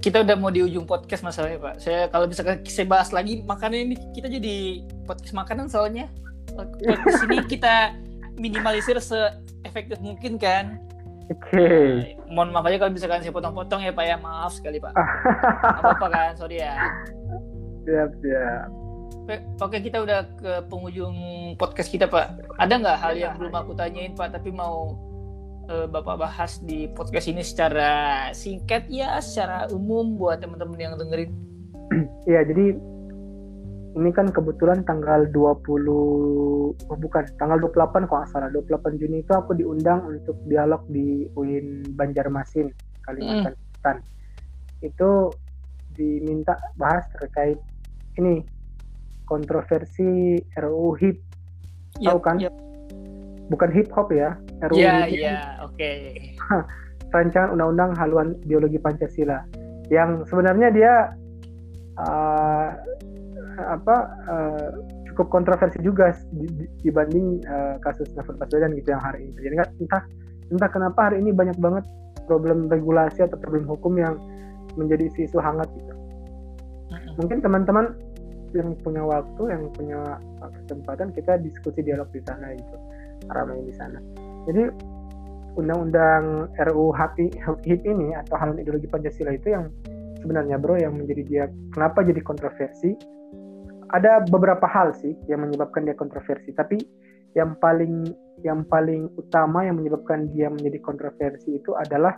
[0.01, 3.93] kita udah mau di ujung podcast masalahnya pak saya kalau misalkan saya bahas lagi makanan
[3.93, 6.09] ini kita jadi podcast makanan soalnya
[6.57, 7.93] podcast ini kita
[8.35, 10.81] minimalisir se-efektif mungkin kan
[11.31, 11.63] Oke.
[11.63, 14.15] Eh, mohon maaf aja kalau misalkan saya potong-potong ya pak ya.
[14.19, 14.91] Maaf sekali pak.
[15.79, 16.31] Apa apa kan?
[16.35, 16.75] Sorry ya.
[17.87, 18.67] Siap, siap.
[19.21, 21.15] Oke, Oke kita udah ke penghujung
[21.55, 22.35] podcast kita pak.
[22.59, 24.99] Ada nggak hal yang belum aku tanyain pak tapi mau
[25.71, 31.31] eh, bapak bahas di podcast ini secara singkat ya secara umum buat teman-teman yang dengerin?
[32.29, 32.77] Iya, jadi
[33.91, 38.47] ini kan kebetulan tanggal 20 oh bukan, tanggal 28 kalau nggak salah.
[38.47, 42.71] 28 Juni itu aku diundang untuk dialog di UIN Banjarmasin,
[43.03, 43.97] Kalimantan Selatan.
[44.79, 45.35] Itu
[45.91, 47.59] diminta bahas terkait
[48.15, 48.39] ini
[49.27, 51.17] kontroversi RUU HIP,
[51.99, 52.39] Tahu kan?
[52.39, 52.55] Yap.
[53.51, 54.39] bukan hip hop ya,
[54.71, 55.37] RUU ya HIP ya
[55.67, 55.91] oke
[57.13, 59.43] rancangan undang-undang haluan ideologi Pancasila
[59.91, 60.93] yang sebenarnya dia
[61.99, 62.71] uh,
[63.59, 63.95] apa
[64.29, 64.69] uh,
[65.11, 69.35] cukup kontroversi juga di- di- dibanding uh, kasus Novel Baswedan gitu yang hari ini.
[69.39, 70.03] Jadi nggak entah
[70.51, 71.83] entah kenapa hari ini banyak banget
[72.27, 74.15] problem regulasi atau problem hukum yang
[74.79, 75.93] menjadi isu-isu hangat gitu.
[77.19, 77.91] Mungkin teman-teman
[78.51, 79.99] yang punya waktu, yang punya
[80.63, 82.77] kesempatan kita diskusi dialog di sana gitu,
[83.31, 83.99] ramai di sana.
[84.47, 84.67] Jadi
[85.55, 89.67] undang-undang RUU HIP, ini atau haluan ideologi Pancasila itu yang
[90.23, 91.43] sebenarnya bro yang menjadi dia
[91.73, 92.95] kenapa jadi kontroversi
[93.91, 96.79] ada beberapa hal sih yang menyebabkan dia kontroversi tapi
[97.37, 98.07] yang paling
[98.43, 102.17] yang paling utama yang menyebabkan dia menjadi kontroversi itu adalah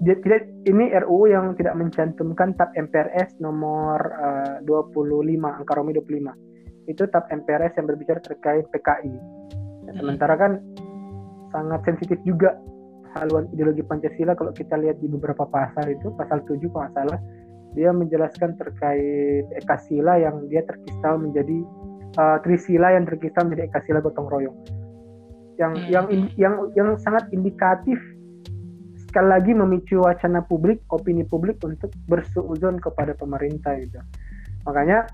[0.00, 6.88] dia tidak ini RUU yang tidak mencantumkan tab MPRS nomor eh, 25 angka Romi 25
[6.88, 9.40] itu tab MPRS yang berbicara terkait PKI
[9.90, 10.62] Ya, sementara kan
[11.50, 12.54] sangat sensitif juga
[13.18, 17.18] haluan ideologi Pancasila kalau kita lihat di beberapa pasal itu pasal 7 kalau nggak salah
[17.74, 21.62] dia menjelaskan terkait ekasila yang dia terkistal menjadi
[22.18, 24.58] uh, trisila yang terkistal menjadi ekasila gotong royong
[25.60, 25.92] yang Hmm.
[25.92, 28.00] yang in- yang yang sangat indikatif
[28.96, 34.00] sekali lagi memicu wacana publik opini publik untuk bersuuzon kepada pemerintah gitu
[34.64, 35.04] makanya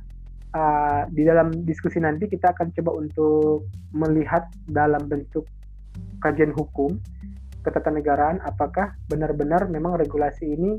[0.54, 5.48] uh, di dalam diskusi nanti kita akan coba untuk melihat dalam bentuk
[6.22, 6.94] kajian hukum
[7.66, 10.78] ketatanegaraan apakah benar-benar memang regulasi ini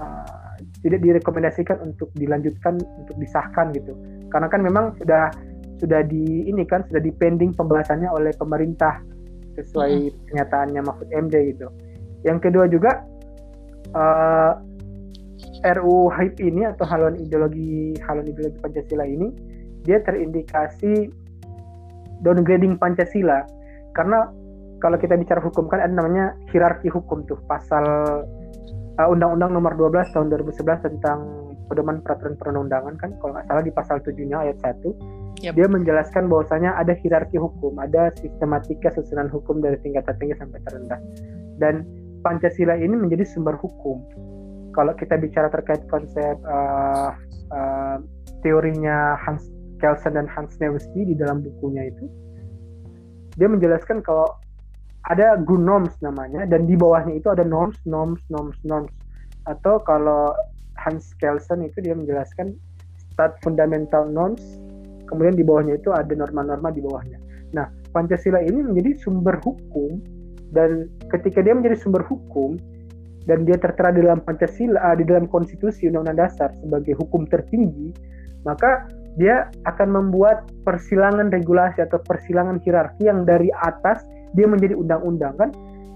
[0.00, 3.92] uh, tidak direkomendasikan untuk dilanjutkan untuk disahkan gitu
[4.32, 5.28] karena kan memang sudah
[5.80, 9.00] sudah di ini kan sudah dipending pembahasannya oleh pemerintah
[9.56, 10.20] sesuai mm -hmm.
[10.28, 11.68] pernyataannya Mahfud MD gitu.
[12.20, 13.00] Yang kedua juga
[13.96, 14.52] uh,
[15.64, 19.32] eh, RU HIP ini atau haluan ideologi haluan ideologi Pancasila ini
[19.88, 21.08] dia terindikasi
[22.20, 23.48] downgrading Pancasila
[23.96, 24.28] karena
[24.80, 27.84] kalau kita bicara hukum kan ada namanya hierarki hukum tuh pasal
[29.00, 31.18] uh, Undang-Undang Nomor 12 tahun 2011 tentang
[31.72, 35.54] pedoman peraturan perundang-undangan kan kalau nggak salah di pasal 7-nya ayat 1 yep.
[35.56, 41.00] dia menjelaskan bahwasanya ada hierarki hukum, ada sistematika susunan hukum dari tingkat tertinggi sampai terendah.
[41.56, 41.86] Dan
[42.20, 44.04] Pancasila ini menjadi sumber hukum.
[44.76, 47.16] Kalau kita bicara terkait konsep uh,
[47.50, 47.96] uh,
[48.44, 49.48] teorinya Hans
[49.80, 52.04] Kelsen dan Hans Nevsky di dalam bukunya itu,
[53.40, 54.28] dia menjelaskan kalau
[55.08, 58.92] ada norms namanya dan di bawahnya itu ada norms, norms, norms, norms.
[59.48, 60.36] Atau kalau
[60.76, 62.52] Hans Kelsen itu dia menjelaskan
[63.12, 64.60] stat fundamental norms,
[65.08, 67.16] kemudian di bawahnya itu ada norma-norma di bawahnya.
[67.56, 69.98] Nah, Pancasila ini menjadi sumber hukum
[70.52, 72.60] dan ketika dia menjadi sumber hukum
[73.24, 77.92] dan dia tertera di dalam Pancasila di dalam konstitusi Undang-Undang Dasar sebagai hukum tertinggi,
[78.46, 78.88] maka
[79.18, 85.50] dia akan membuat persilangan regulasi atau persilangan hierarki yang dari atas dia menjadi undang-undang kan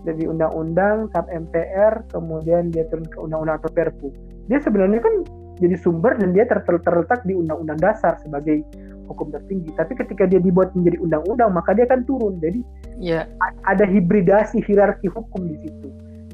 [0.05, 4.09] dari undang-undang sampai MPR kemudian dia turun ke undang-undang atau Perpu
[4.51, 5.25] dia sebenarnya kan
[5.63, 8.67] jadi sumber dan dia terletak di undang-undang dasar sebagai
[9.07, 9.71] hukum tertinggi.
[9.77, 12.41] Tapi ketika dia dibuat menjadi undang-undang, maka dia akan turun.
[12.43, 12.61] Jadi
[12.99, 13.29] ya.
[13.69, 15.89] ada hibridasi hierarki hukum di situ.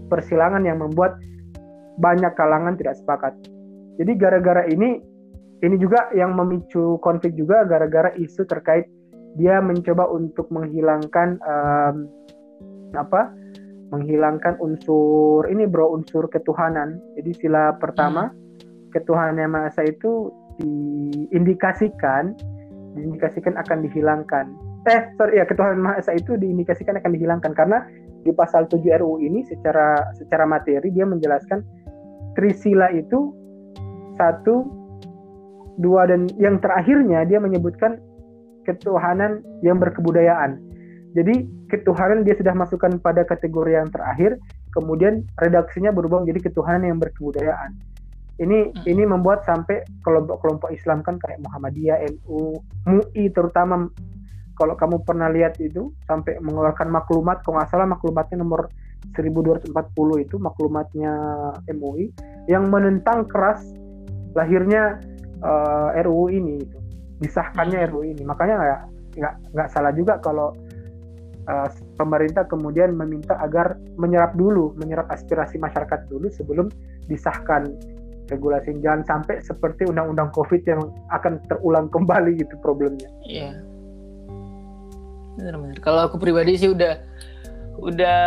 [0.08, 1.18] Persilangan yang membuat
[2.00, 3.36] banyak kalangan tidak sepakat.
[4.00, 5.04] Jadi gara-gara ini,
[5.60, 8.88] ini juga yang memicu konflik juga gara-gara isu terkait
[9.38, 12.10] dia mencoba untuk menghilangkan um,
[12.98, 13.30] apa
[13.90, 17.02] menghilangkan unsur ini bro unsur ketuhanan.
[17.18, 18.94] Jadi sila pertama hmm.
[18.94, 20.30] ketuhanan yang maha itu
[20.62, 22.34] diindikasikan
[22.94, 24.46] diindikasikan akan dihilangkan.
[24.88, 27.86] Eh sorry ya ketuhanan maha esa itu diindikasikan akan dihilangkan karena
[28.20, 31.64] di pasal 7 RUU ini secara secara materi dia menjelaskan
[32.36, 33.32] trisila itu
[34.20, 34.68] satu
[35.80, 37.96] dua dan yang terakhirnya dia menyebutkan
[38.70, 40.70] ketuhanan yang berkebudayaan
[41.10, 44.38] jadi ketuhanan dia sudah masukkan pada kategori yang terakhir,
[44.70, 47.74] kemudian redaksinya berubah menjadi ketuhanan yang berkebudayaan.
[48.40, 48.86] Ini hmm.
[48.88, 53.90] ini membuat sampai kelompok-kelompok Islam kan kayak Muhammadiyah, NU, MUI terutama
[54.54, 58.70] kalau kamu pernah lihat itu sampai mengeluarkan maklumat, kalau nggak salah maklumatnya nomor
[59.16, 59.72] 1240
[60.24, 61.12] itu maklumatnya
[61.74, 62.12] MUI
[62.46, 63.64] yang menentang keras
[64.36, 65.00] lahirnya
[65.42, 66.79] uh, eh, RUU ini itu
[67.20, 67.90] disahkannya hmm.
[67.92, 68.80] RUU ini makanya nggak
[69.20, 70.56] nggak nggak salah juga kalau
[71.50, 71.68] uh,
[71.98, 76.66] pemerintah kemudian meminta agar menyerap dulu, menyerap aspirasi masyarakat dulu sebelum
[77.10, 77.74] disahkan
[78.30, 78.78] regulasi.
[78.78, 83.10] Jangan sampai seperti undang-undang COVID yang akan terulang kembali gitu problemnya.
[83.26, 83.58] Iya.
[85.38, 85.76] Benar-benar.
[85.82, 87.00] Kalau aku pribadi sih udah
[87.80, 88.20] udah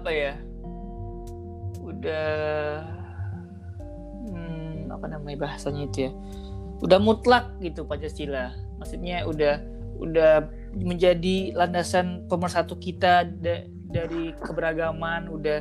[0.00, 0.34] apa ya?
[1.82, 2.28] Udah
[4.30, 6.12] hmm, apa namanya bahasanya itu ya?
[6.80, 8.56] Udah mutlak gitu Pancasila.
[8.80, 9.60] Maksudnya udah
[10.00, 15.60] udah menjadi landasan pemersatu kita da dari keberagaman udah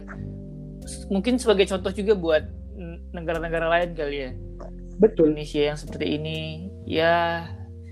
[1.12, 2.44] mungkin sebagai contoh juga buat
[3.12, 4.32] negara-negara lain kali ya.
[5.00, 5.36] Betul.
[5.36, 6.40] Indonesia yang seperti ini
[6.88, 7.48] ya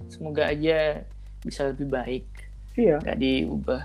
[0.08, 1.04] semoga aja
[1.44, 2.26] bisa lebih baik.
[2.80, 3.04] Iya.
[3.04, 3.84] Nggak diubah.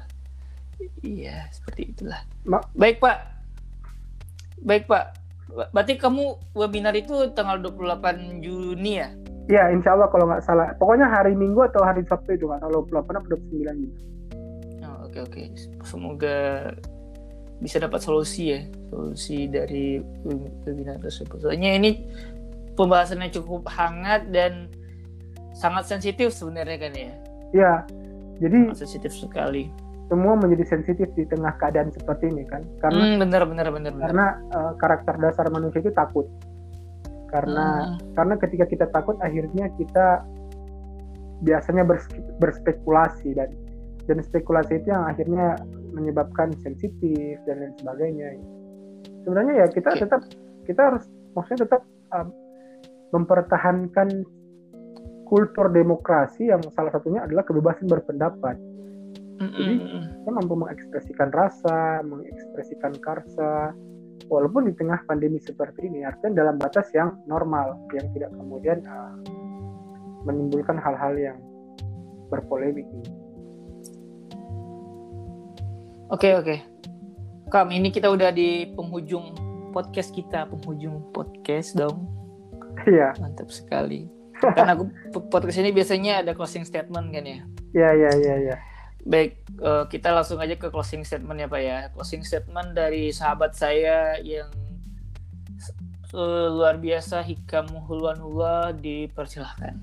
[1.03, 2.23] Iya seperti itulah.
[2.47, 3.19] Ma baik pak.
[4.63, 5.19] Baik pak.
[5.75, 9.13] Berarti kamu webinar itu tanggal 28 Juni ya
[9.51, 10.71] Ya, insya Allah kalau nggak salah.
[10.79, 14.01] Pokoknya hari Minggu atau hari Sabtu itu nggak tahu 28 atau 29 gitu.
[14.87, 15.43] Oh, oke oke.
[15.83, 16.37] Semoga
[17.59, 19.99] bisa dapat solusi ya, solusi dari
[20.67, 21.43] webinar tersebut.
[21.43, 22.07] Soalnya ini
[22.79, 24.71] pembahasannya cukup hangat dan
[25.55, 27.13] sangat sensitif sebenarnya kan ya.
[27.55, 27.75] Iya.
[28.43, 29.71] Jadi sangat sensitif sekali.
[30.11, 32.63] Semua menjadi sensitif di tengah keadaan seperti ini kan.
[32.79, 33.93] Karena hmm, benar benar benar.
[33.97, 36.27] Karena uh, karakter dasar manusia itu takut
[37.33, 38.13] karena hmm.
[38.15, 40.21] karena ketika kita takut akhirnya kita
[41.43, 42.07] biasanya bers,
[42.39, 43.51] berspekulasi dan
[44.07, 45.59] dan spekulasi itu yang akhirnya
[45.97, 48.29] menyebabkan sensitif dan lain sebagainya
[49.25, 50.03] sebenarnya ya kita okay.
[50.07, 50.21] tetap
[50.69, 51.05] kita harus
[51.35, 51.83] maksudnya tetap
[52.15, 52.29] um,
[53.17, 54.23] mempertahankan
[55.27, 58.57] kultur demokrasi yang salah satunya adalah kebebasan berpendapat
[59.43, 59.75] jadi
[60.23, 63.75] kita mampu mengekspresikan rasa mengekspresikan karsa
[64.33, 69.13] walaupun di tengah pandemi seperti ini artinya dalam batas yang normal yang tidak kemudian uh,
[70.25, 71.37] menimbulkan hal-hal yang
[72.33, 72.89] berpolemik
[76.13, 76.61] Oke oke.
[77.49, 79.33] Kam ini kita udah di penghujung
[79.73, 82.05] podcast kita penghujung podcast dong.
[82.85, 83.17] Iya.
[83.17, 84.13] Mantap sekali.
[84.37, 84.93] Karena aku
[85.33, 87.41] podcast ini biasanya ada closing statement kan ya.
[87.73, 88.57] Iya iya iya iya.
[89.03, 91.79] Baik, uh, kita langsung aja ke closing statement ya Pak ya.
[91.91, 94.47] Closing statement dari sahabat saya yang
[96.15, 99.75] uh, luar biasa Hikam Hulwanullah dipersilahkan.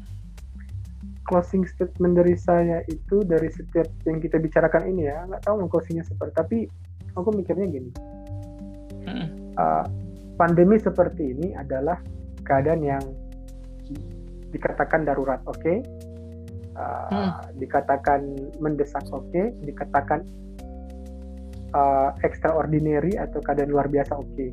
[1.27, 6.01] Closing statement dari saya itu dari setiap yang kita bicarakan ini ya, nggak tahu closingnya
[6.07, 6.57] seperti, tapi
[7.13, 7.91] aku mikirnya gini.
[9.05, 9.27] Hmm.
[9.53, 9.85] Uh,
[10.39, 11.99] pandemi seperti ini adalah
[12.47, 13.03] keadaan yang
[14.49, 15.59] dikatakan darurat, oke?
[15.59, 15.77] Okay?
[17.09, 17.31] Hmm.
[17.59, 18.21] Dikatakan
[18.63, 19.27] mendesak, oke?
[19.31, 19.51] Okay?
[19.65, 20.23] Dikatakan
[21.75, 24.29] uh, extraordinary atau keadaan luar biasa, oke?
[24.35, 24.49] Okay?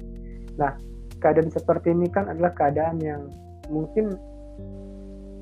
[0.59, 0.75] Nah,
[1.23, 3.31] keadaan seperti ini kan adalah keadaan yang
[3.71, 4.17] mungkin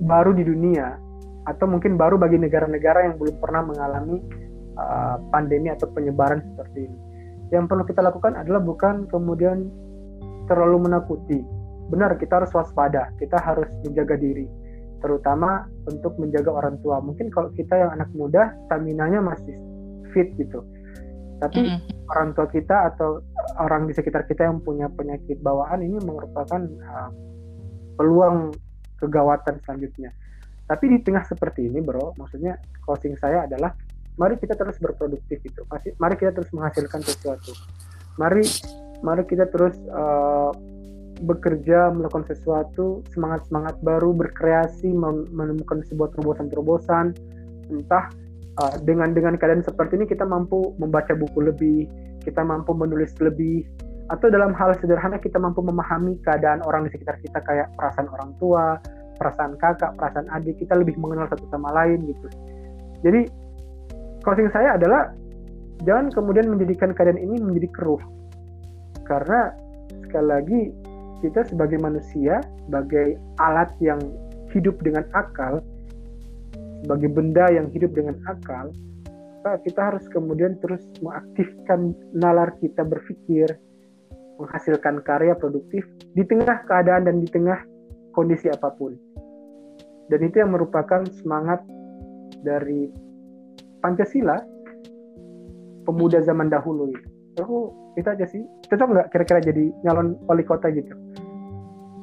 [0.02, 0.98] baru di dunia
[1.44, 4.18] atau mungkin baru bagi negara-negara yang belum pernah mengalami
[4.80, 6.98] uh, pandemi atau penyebaran seperti ini.
[7.52, 9.68] Yang perlu kita lakukan adalah bukan kemudian
[10.48, 11.44] terlalu menakuti.
[11.92, 14.48] Benar, kita harus waspada, kita harus menjaga diri,
[15.04, 17.04] terutama untuk menjaga orang tua.
[17.04, 19.52] Mungkin kalau kita yang anak muda, stamina-nya masih
[20.16, 20.64] fit gitu.
[21.44, 22.08] Tapi mm -hmm.
[22.08, 23.20] orang tua kita atau
[23.60, 27.12] orang di sekitar kita yang punya penyakit bawaan ini merupakan uh,
[28.00, 28.56] peluang
[28.98, 30.16] kegawatan selanjutnya
[30.64, 33.76] tapi di tengah seperti ini bro maksudnya closing saya adalah
[34.16, 35.60] mari kita terus berproduktif itu
[36.00, 37.52] mari kita terus menghasilkan sesuatu
[38.16, 38.46] mari
[39.04, 40.54] mari kita terus uh,
[41.22, 44.90] bekerja melakukan sesuatu semangat semangat baru berkreasi
[45.30, 47.14] menemukan sebuah terobosan-terobosan
[47.70, 48.10] entah
[48.58, 51.86] uh, dengan dengan keadaan seperti ini kita mampu membaca buku lebih
[52.26, 53.62] kita mampu menulis lebih
[54.10, 58.36] atau dalam hal sederhana kita mampu memahami keadaan orang di sekitar kita kayak perasaan orang
[58.36, 58.76] tua
[59.16, 62.26] perasaan kakak, perasaan adik, kita lebih mengenal satu sama lain gitu.
[63.06, 63.20] Jadi
[64.26, 65.14] closing saya adalah
[65.86, 68.02] jangan kemudian menjadikan keadaan ini menjadi keruh.
[69.04, 69.52] Karena
[70.08, 70.60] sekali lagi
[71.24, 73.96] kita sebagai manusia, sebagai alat yang
[74.52, 75.64] hidup dengan akal,
[76.84, 78.68] sebagai benda yang hidup dengan akal,
[79.64, 83.48] kita harus kemudian terus mengaktifkan nalar kita berpikir,
[84.36, 87.56] menghasilkan karya produktif di tengah keadaan dan di tengah
[88.12, 88.92] kondisi apa pun.
[90.12, 91.64] Dan itu yang merupakan semangat
[92.44, 92.92] dari
[93.80, 94.36] Pancasila
[95.88, 97.08] pemuda zaman dahulu itu.
[97.44, 98.42] Oh, itu aja sih.
[98.70, 100.94] Cocok nggak kira-kira jadi nyalon wali kota gitu?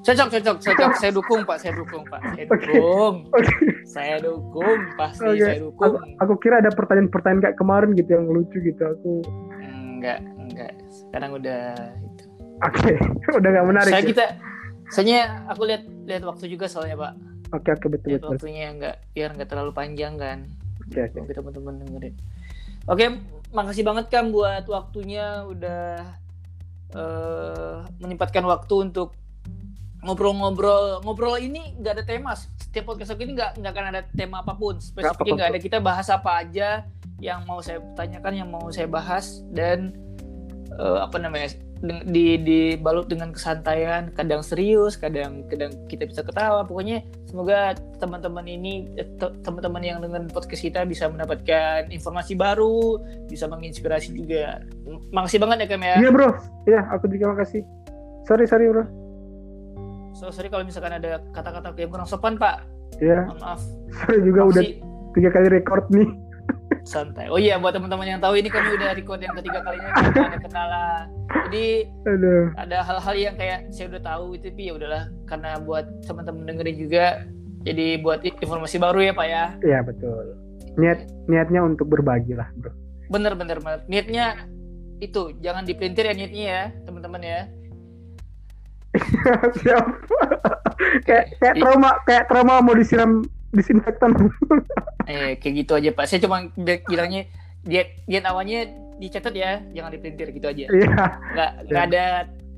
[0.02, 0.92] Cocok, cocok, cocok.
[0.98, 3.16] saya dukung Pak, saya dukung Pak, saya dukung.
[3.30, 3.38] Okay.
[3.38, 3.70] Okay.
[3.86, 5.46] Saya dukung, pasti okay.
[5.46, 5.94] saya dukung.
[5.94, 8.82] Aku, aku kira ada pertanyaan-pertanyaan kayak kemarin gitu yang lucu gitu.
[8.82, 9.22] Aku
[9.62, 10.74] enggak, enggak.
[10.90, 11.62] Sekarang udah
[12.02, 12.24] itu.
[12.66, 13.36] Oke, okay.
[13.40, 13.94] udah nggak menarik.
[13.94, 14.10] Saya ya?
[14.10, 14.26] kita
[14.92, 17.14] Soalnya aku lihat lihat waktu juga soalnya pak.
[17.56, 18.32] Oke oke betul lihat betul.
[18.36, 20.40] Waktunya nggak biar nggak terlalu panjang kan.
[20.84, 21.20] Oke okay, oke.
[21.24, 21.34] Okay.
[21.40, 22.16] teman-teman dengerin.
[22.92, 23.06] Oke,
[23.52, 26.08] makasih banget kan buat waktunya udah
[26.96, 29.16] uh, menyempatkan waktu untuk
[30.02, 31.04] ngobrol-ngobrol.
[31.06, 32.34] Ngobrol ini nggak ada tema.
[32.36, 34.80] Setiap podcast aku ini nggak nggak akan ada tema apa pun.
[34.80, 35.60] Spesifiknya nggak ada.
[35.62, 36.88] Kita bahas apa aja
[37.22, 39.94] yang mau saya tanyakan, yang mau saya bahas dan
[40.80, 44.14] uh, apa namanya di dibalut dengan kesantaian.
[44.14, 46.62] Kadang serius kadang kadang kita bisa ketawa.
[46.62, 53.50] Pokoknya semoga teman-teman ini eh, teman-teman yang dengan podcast kita bisa mendapatkan informasi baru bisa
[53.50, 54.62] menginspirasi juga.
[55.10, 55.96] Makasih banget ya Kem ya.
[55.98, 56.30] Iya bro.
[56.70, 57.66] Iya aku juga makasih.
[58.30, 58.86] Sorry sorry bro.
[60.14, 62.62] So sorry kalau misalkan ada kata-kata yang kurang sopan pak.
[63.02, 63.26] Iya.
[63.42, 63.62] Maaf.
[64.06, 64.54] Sorry juga makasih.
[64.54, 64.64] udah
[65.18, 66.10] tiga kali record nih
[66.84, 67.28] santai.
[67.30, 71.06] Oh iya buat teman-teman yang tahu ini kami udah record yang ketiga kalinya ada kenalan.
[71.50, 71.68] Jadi
[72.08, 72.46] Aduh.
[72.58, 76.78] ada hal-hal yang kayak saya udah tahu itu tapi ya udahlah karena buat teman-teman dengerin
[76.80, 77.06] juga
[77.62, 79.46] jadi buat informasi baru ya Pak ya.
[79.62, 80.26] Iya betul.
[80.80, 82.74] Niat niatnya untuk berbagi lah bro.
[83.12, 83.84] Bener bener bener.
[83.92, 84.48] Niatnya
[85.02, 87.42] itu jangan dipelintir ya niatnya ya teman-teman ya.
[89.64, 89.86] Siap.
[91.08, 94.12] kayak kayak trauma kayak trauma mau disiram disinfektan.
[95.06, 96.06] Eh kayak gitu aja pak.
[96.08, 96.48] Saya cuma
[96.88, 97.28] bilangnya
[97.68, 98.66] diet diet awalnya
[99.02, 100.66] dicatat ya jangan dipelintir gitu aja.
[100.70, 100.90] Iya.
[101.34, 102.04] Nggak nggak ada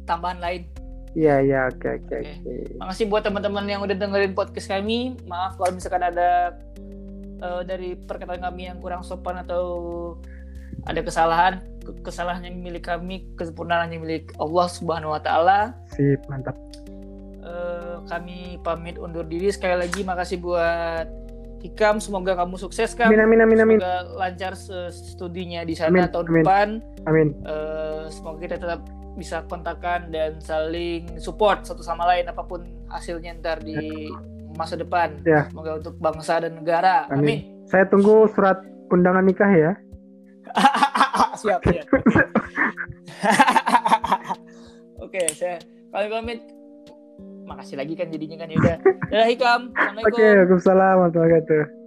[0.06, 0.62] tambahan lain.
[1.14, 2.18] Iya iya oke oke
[2.82, 5.14] makasih buat teman-teman yang udah dengerin podcast kami.
[5.30, 6.58] Maaf kalau misalkan ada
[7.40, 9.64] uh, dari perkataan kami yang kurang sopan atau
[10.90, 11.62] ada kesalahan
[12.02, 15.60] kesalahan yang milik kami kesempurnaan yang milik Allah Subhanahu Wa Taala.
[15.94, 16.58] Sip mantap
[17.44, 21.08] uh, kami pamit undur diri sekali lagi makasih buat
[21.64, 23.80] Hikam semoga kamu sukses kan amin, amin, amin, amin.
[23.80, 24.52] semoga lancar
[24.92, 26.44] studinya di sana amin, tahun amin.
[26.44, 26.68] depan
[27.08, 28.84] amin uh, semoga kita tetap
[29.16, 34.12] bisa kontakkan dan saling support satu sama lain apa pun hasilnya ntar di
[34.60, 35.48] masa depan ya.
[35.48, 37.40] semoga untuk bangsa dan negara amin, amin.
[37.72, 38.60] saya tunggu surat
[38.92, 39.72] undangan nikah ya
[41.40, 41.88] siap siap
[45.04, 45.60] Oke, saya
[45.92, 46.40] kami pamit.
[47.54, 48.78] Makasih lagi kan jadinya kan ya udah.
[49.14, 49.62] Dadah Hikam.
[49.78, 50.10] Assalamualaikum.
[50.10, 51.83] Oke, Waalaikumsalam warahmatullahi wabarakatuh.